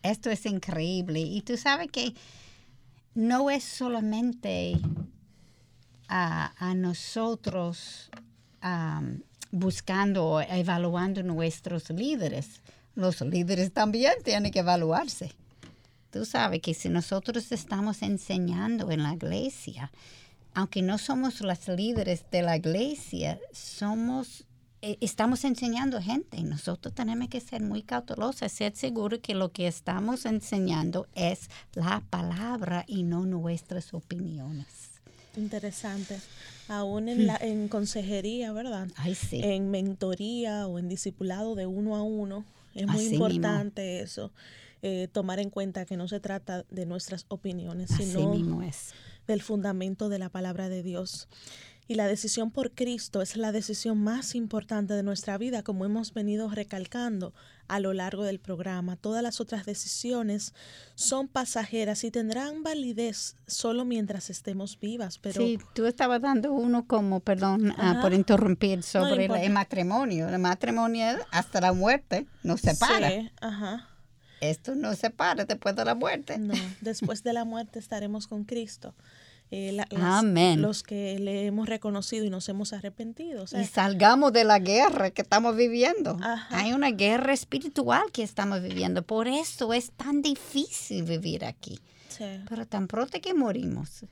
[0.04, 1.22] esto es increíble.
[1.22, 2.14] Y tú sabes que
[3.16, 4.78] no es solamente
[6.10, 8.10] a, nosotros
[9.52, 12.62] buscando o evaluando nuestros líderes.
[12.96, 15.32] Los líderes también tienen que evaluarse.
[16.12, 19.92] Tú sabes que si nosotros estamos enseñando en la iglesia,
[20.54, 24.46] aunque no somos los líderes de la iglesia, somos
[24.82, 26.42] eh, estamos enseñando gente.
[26.44, 32.04] Nosotros tenemos que ser muy cautelosos, ser seguros que lo que estamos enseñando es la
[32.10, 35.02] palabra y no nuestras opiniones.
[35.38, 36.20] Interesante.
[36.68, 38.88] Aún en, la, en consejería, ¿verdad?
[38.96, 39.42] Ay, sí.
[39.44, 42.46] En mentoría o en discipulado de uno a uno.
[42.74, 44.32] Es muy importante eso.
[44.82, 48.34] Eh, tomar en cuenta que no se trata de nuestras opiniones, sino
[49.28, 51.28] del fundamento de la palabra de Dios.
[51.88, 56.14] Y la decisión por Cristo es la decisión más importante de nuestra vida, como hemos
[56.14, 57.34] venido recalcando
[57.68, 58.96] a lo largo del programa.
[58.96, 60.54] Todas las otras decisiones
[60.96, 65.18] son pasajeras y tendrán validez solo mientras estemos vivas.
[65.20, 65.42] Pero...
[65.42, 70.30] Sí, tú estabas dando uno como, perdón ah, por interrumpir, sobre el, matrimonio.
[70.30, 73.10] El matrimonio hasta la muerte nos separa.
[73.10, 73.88] Sí, ajá.
[74.42, 76.38] Esto no separa después de la muerte.
[76.40, 78.94] No, después de la muerte estaremos con Cristo.
[79.54, 79.78] Eh,
[80.56, 83.43] los que le hemos reconocido y nos hemos arrepentido.
[83.43, 86.18] y salgamos de la guerra que estamos viviendo.
[86.49, 89.02] Hay una guerra espiritual que estamos viviendo.
[89.04, 91.80] Por eso es tan difícil vivir aquí.
[92.47, 94.06] Pero tan pronto que morimos.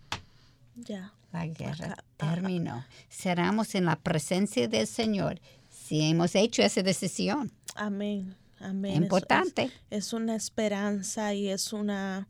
[0.75, 1.13] Ya.
[1.31, 2.85] La guerra terminó.
[3.07, 7.51] Seremos en la presencia del Señor si hemos hecho esa decisión.
[7.75, 8.35] Amén.
[8.59, 9.03] Amén.
[9.03, 9.71] Importante.
[9.89, 12.27] es una esperanza y es una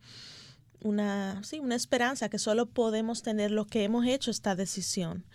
[0.81, 5.25] una, sí, una esperanza que solo podemos tener lo que hemos hecho esta decisión.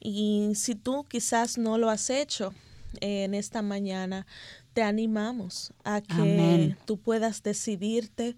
[0.00, 2.52] Y si tú quizás no lo has hecho
[3.00, 4.26] eh, en esta mañana,
[4.72, 8.36] te animamos a que tú puedas decidirte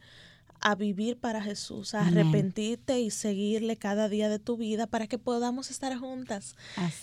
[0.64, 5.18] a vivir para Jesús, a arrepentirte y seguirle cada día de tu vida para que
[5.18, 6.56] podamos estar juntas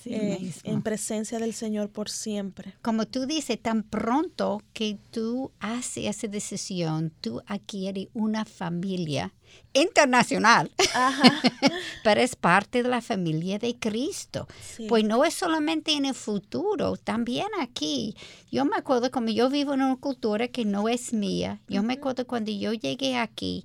[0.06, 2.74] eh, en presencia del Señor por siempre.
[2.82, 9.32] Como tú dices, tan pronto que tú haces esa decisión, tú adquieres una familia
[9.74, 10.70] internacional,
[12.04, 14.48] pero es parte de la familia de Cristo.
[14.90, 18.16] Pues no es solamente en el futuro, también aquí.
[18.52, 21.94] Yo me acuerdo como yo vivo en una cultura que no es mía, yo me
[21.94, 23.64] acuerdo cuando yo llegué aquí,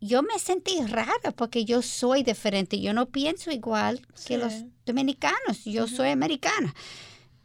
[0.00, 4.52] yo me sentí rara porque yo soy diferente, yo no pienso igual que los
[4.84, 6.74] dominicanos, yo soy americana.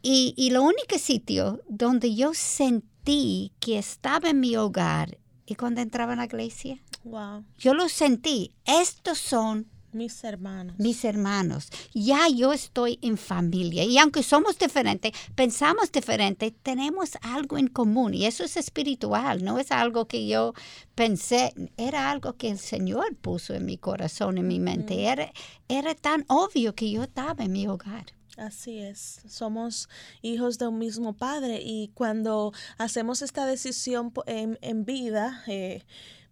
[0.01, 5.81] Y, y lo único sitio donde yo sentí que estaba en mi hogar y cuando
[5.81, 6.79] entraba en la iglesia,
[7.10, 7.43] Wow.
[7.57, 8.53] Yo lo sentí.
[8.66, 10.76] Estos son mis hermanos.
[10.78, 11.70] Mis hermanos.
[11.93, 13.84] Ya yo estoy en familia.
[13.84, 18.14] Y aunque somos diferentes, pensamos diferente, tenemos algo en común.
[18.14, 20.53] Y eso es espiritual, no es algo que yo
[20.93, 25.05] pensé, era algo que el Señor puso en mi corazón, en mi mente.
[25.05, 25.32] Era,
[25.68, 28.05] era tan obvio que yo estaba en mi hogar.
[28.38, 29.89] Así es, somos
[30.22, 35.84] hijos de un mismo padre y cuando hacemos esta decisión en, en vida, eh,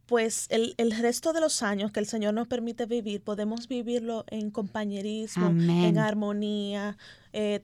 [0.07, 4.23] pues el, el, resto de los años que el Señor nos permite vivir, podemos vivirlo
[4.29, 6.97] en compañerismo, en armonía,
[7.33, 7.61] eh,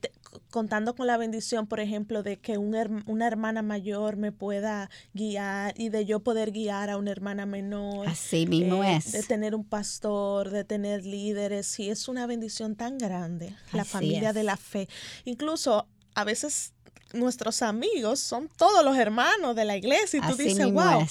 [0.49, 5.87] contando con la bendición, por ejemplo, de que una hermana mayor me pueda guiar y
[5.87, 8.09] de yo poder guiar a una hermana menor.
[8.09, 9.13] Así mismo eh, es.
[9.13, 14.33] De tener un pastor, de tener líderes, y es una bendición tan grande, la familia
[14.33, 14.89] de la fe.
[15.23, 16.73] Incluso a veces
[17.13, 21.07] nuestros amigos son todos los hermanos de la iglesia y tú dices, wow.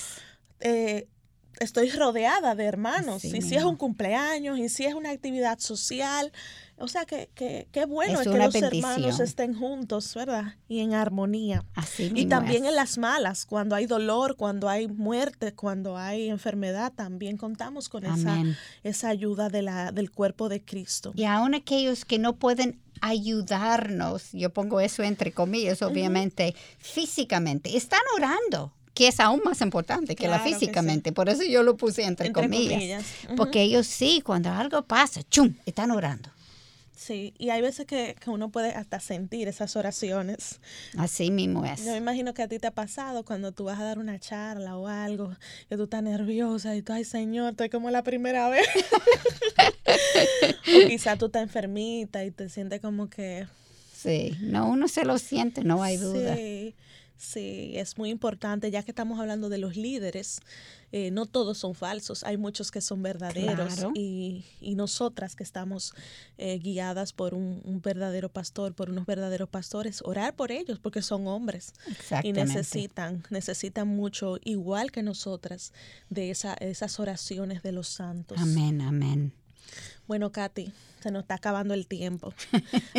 [0.65, 1.09] Eh,
[1.61, 3.25] estoy rodeada de hermanos.
[3.25, 6.33] y si es un cumpleaños, y si es una actividad social.
[6.79, 10.57] O sea, que, que, bueno es, que los hermanos estén juntos, ¿verdad?
[10.67, 11.65] Y en armonía.
[11.99, 17.37] y también en las malas, cuando hay dolor, cuando hay muerte, cuando hay enfermedad, también
[17.37, 18.43] contamos con esa,
[18.83, 21.13] esa ayuda de la, del cuerpo de Cristo.
[21.15, 28.01] Y aún aquellos que no pueden ayudarnos, yo pongo eso entre comillas, obviamente, físicamente, están
[28.17, 31.13] orando que es aún más importante que la físicamente.
[31.13, 33.05] Por eso yo lo puse entre, comillas.
[33.37, 36.31] Porque ellos sí, cuando algo pasa, ¡chum!, están orando.
[37.03, 40.61] Sí, y hay veces que, uno puede hasta sentir esas oraciones.
[40.97, 41.85] Así mismo es.
[41.85, 44.21] Yo me imagino que a ti te ha pasado cuando tú vas a dar una
[44.21, 45.35] charla o algo,
[45.69, 48.69] que tú estás nerviosa y tú, ay Señor, estoy como la primera vez.
[50.85, 53.49] o quizá tú estás enfermita y te sientes como que...
[53.93, 56.37] Sí, no, uno se lo siente, no hay duda.
[56.37, 56.77] Sí.
[57.23, 60.41] Sí, es muy importante, ya que estamos hablando de los líderes,
[60.91, 65.95] eh, no todos son falsos, hay muchos que son verdaderos y, y, nosotras que estamos
[66.37, 71.29] eh, guiadas por un, verdadero pastor, por unos verdaderos pastores, orar por ellos porque son
[71.29, 71.75] hombres
[72.25, 75.73] y necesitan, necesitan mucho, igual que nosotras,
[76.11, 78.37] de esa, esas oraciones de los santos.
[78.41, 79.33] Amén, amén.
[80.07, 80.73] Bueno, Katy,
[81.03, 82.33] se nos está acabando el tiempo.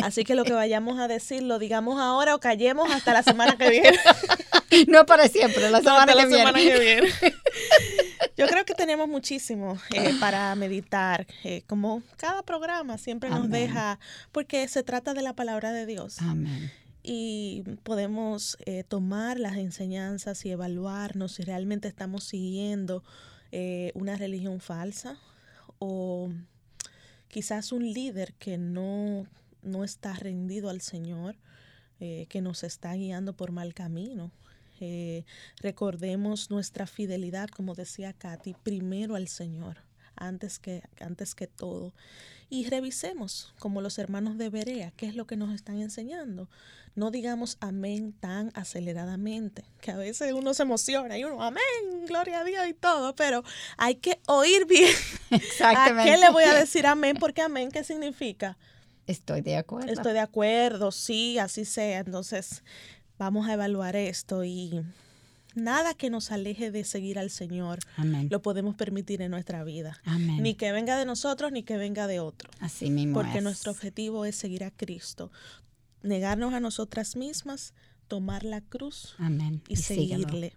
[0.02, 3.56] Así que lo que vayamos a decir, lo digamos ahora o callemos hasta la semana
[3.56, 3.98] que viene.
[4.88, 6.38] No para siempre, la semana, que, la viene.
[6.38, 7.08] semana que viene.
[8.36, 14.00] Yo creo que tenemos muchísimo eh, para meditar, eh, como cada programa siempre nos deja,
[14.32, 16.20] porque se trata de la palabra de Dios.
[16.20, 16.72] Amén.
[17.04, 23.04] Y podemos eh, tomar las enseñanzas y evaluarnos si realmente estamos siguiendo
[23.94, 25.16] una religión falsa
[25.78, 26.28] o
[27.34, 29.26] quizás un líder que no,
[29.64, 31.34] no está rendido al Señor,
[31.98, 34.30] eh, que nos está guiando por mal camino.
[34.78, 35.24] Eh,
[35.60, 39.78] recordemos nuestra fidelidad, como decía Katy, primero al Señor,
[40.16, 41.92] antes que, antes que todo.
[42.50, 46.48] Y revisemos, como los hermanos de Berea, qué es lo que nos están enseñando.
[46.94, 51.62] No digamos amén tan aceleradamente, que a veces uno se emociona y uno, amén,
[52.06, 53.42] gloria a Dios y todo, pero
[53.76, 54.94] hay que oír bien.
[55.30, 56.02] Exactamente.
[56.12, 57.16] ¿A qué le voy a decir amén?
[57.18, 58.56] Porque amén, ¿qué significa?
[59.06, 59.92] Estoy de acuerdo.
[59.92, 61.98] Estoy de acuerdo, sí, así sea.
[61.98, 62.62] Entonces,
[63.18, 64.84] vamos a evaluar esto y
[65.54, 67.80] nada que nos aleje de seguir al Señor
[68.30, 70.00] lo podemos permitir en nuestra vida.
[70.40, 72.50] Ni que venga de nosotros ni que venga de otro.
[72.60, 73.14] Así mismo.
[73.14, 75.30] Porque nuestro objetivo es seguir a Cristo,
[76.02, 77.74] negarnos a nosotras mismas,
[78.08, 79.16] tomar la cruz
[79.68, 80.54] y, seguirle.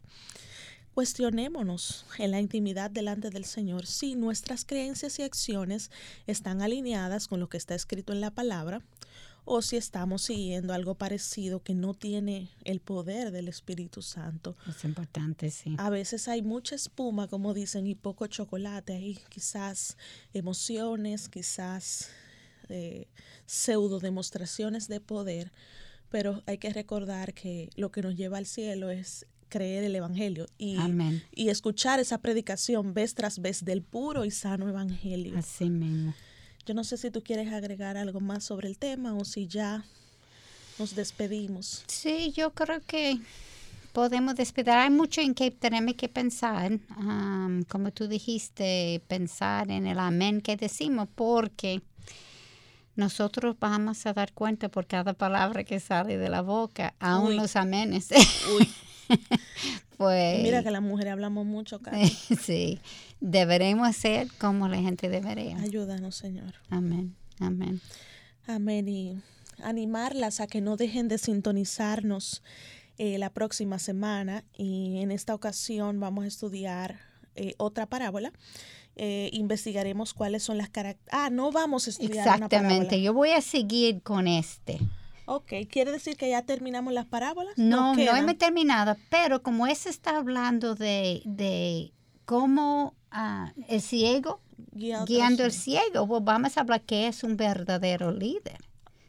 [0.94, 5.92] Cuestionémonos en la intimidad delante del Señor si nuestras creencias y acciones
[6.26, 8.82] están alineadas con lo que está escrito en la palabra
[9.50, 14.58] o si estamos siguiendo algo parecido que no tiene el poder del Espíritu Santo.
[14.68, 15.76] Es importante, sí.
[15.80, 18.94] A veces hay mucha espuma, como dicen, y poco chocolate.
[18.94, 19.98] Hay quizás
[20.34, 22.10] emociones, quizás
[22.68, 23.08] eh,
[23.46, 25.54] pseudo demostraciones de poder,
[26.10, 30.46] pero hay que recordar que lo que nos lleva al cielo es creer el Evangelio
[30.58, 30.78] y,
[31.34, 35.38] y escuchar esa predicación vez tras vez del puro y sano Evangelio.
[35.38, 36.14] Así mismo.
[36.68, 39.86] Yo no sé si tú quieres agregar algo más sobre el tema o si ya
[40.78, 41.86] nos despedimos.
[41.88, 43.22] Sí, yo creo que
[43.94, 44.72] podemos despedir.
[44.72, 46.78] Hay mucho en que tenemos que pensar,
[47.70, 51.82] como tú dijiste, pensar en el amén que decimos, porque
[52.98, 57.56] nosotros vamos a dar cuenta por cada palabra que sale de la boca, aún los
[57.56, 58.10] amenes.
[58.60, 58.70] Uy.
[59.98, 61.80] pues, Mira que las mujeres hablamos mucho,
[62.42, 62.80] sí,
[63.20, 65.58] deberemos ser como la gente debería.
[65.58, 66.56] Ayúdanos, Señor.
[66.70, 67.82] Amén, amén.
[68.48, 68.88] Amén.
[68.88, 69.22] Y
[69.64, 72.44] animarlas a que no dejen de sintonizarnos
[72.98, 74.44] eh, la próxima semana.
[74.56, 77.00] Y en esta ocasión vamos a estudiar
[77.36, 78.32] eh, otra parábola.
[78.96, 81.26] Eh, investigaremos cuáles son las características.
[81.26, 82.28] Ah, no vamos a estudiar.
[82.28, 84.80] Exactamente, yo voy a seguir con este.
[85.30, 87.54] Ok, ¿quiere decir que ya terminamos las parábolas?
[87.58, 91.92] No, no, hemos terminado, pero como ese está hablando de, de
[92.24, 94.40] cómo ah, el ciego,
[94.72, 98.58] guiando el ciego, pues vamos a hablar que es un verdadero líder.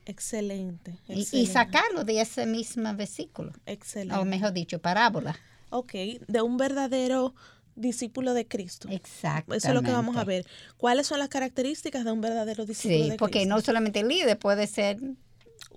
[0.06, 3.52] Excelente, Y, sacarlo de ese mismo versículo.
[3.64, 4.18] Excelente.
[4.18, 5.38] O mejor dicho, parábola.
[5.70, 5.92] Ok,
[6.26, 7.32] de un verdadero
[7.76, 8.88] discípulo de Cristo.
[8.90, 9.54] Exacto.
[9.54, 10.44] Eso es lo que vamos a ver.
[10.78, 13.14] ¿Cuáles son las características de un verdadero discípulo de Cristo?
[13.14, 14.98] Sí, porque no solamente el líder puede ser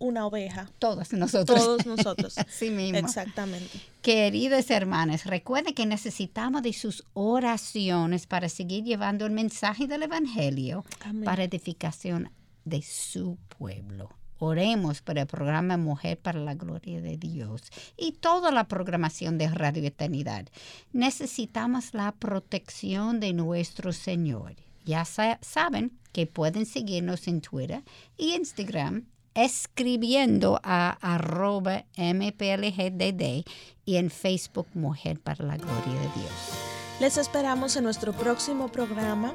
[0.01, 0.69] una oveja.
[0.79, 1.57] Todos nosotros.
[1.57, 2.37] Todos nosotros.
[2.37, 2.97] Así mismo.
[2.97, 3.79] Exactamente.
[4.01, 10.83] Queridos hermanos, recuerden que necesitamos de sus oraciones para seguir llevando el mensaje del Evangelio
[11.23, 12.31] para edificación
[12.65, 14.09] de su pueblo.
[14.39, 17.61] Oremos por el programa Mujer para la Gloria de Dios
[17.95, 20.47] y toda la programación de Radio Eternidad.
[20.93, 24.55] Necesitamos la protección de nuestro Señor.
[24.83, 27.83] Ya saben que pueden seguirnos en Twitter
[28.17, 33.43] y Instagram escribiendo a arroba mplgdd
[33.85, 36.61] y en Facebook Mujer para la Gloria de Dios.
[36.99, 39.33] Les esperamos en nuestro próximo programa,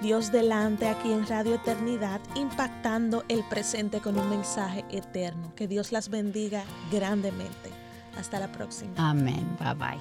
[0.00, 5.52] Dios delante, aquí en Radio Eternidad, impactando el presente con un mensaje eterno.
[5.56, 7.70] Que Dios las bendiga grandemente.
[8.16, 8.92] Hasta la próxima.
[8.96, 9.56] Amén.
[9.58, 9.98] Bye bye.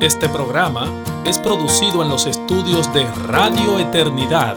[0.00, 0.88] Este programa
[1.24, 4.56] es producido en los estudios de Radio Eternidad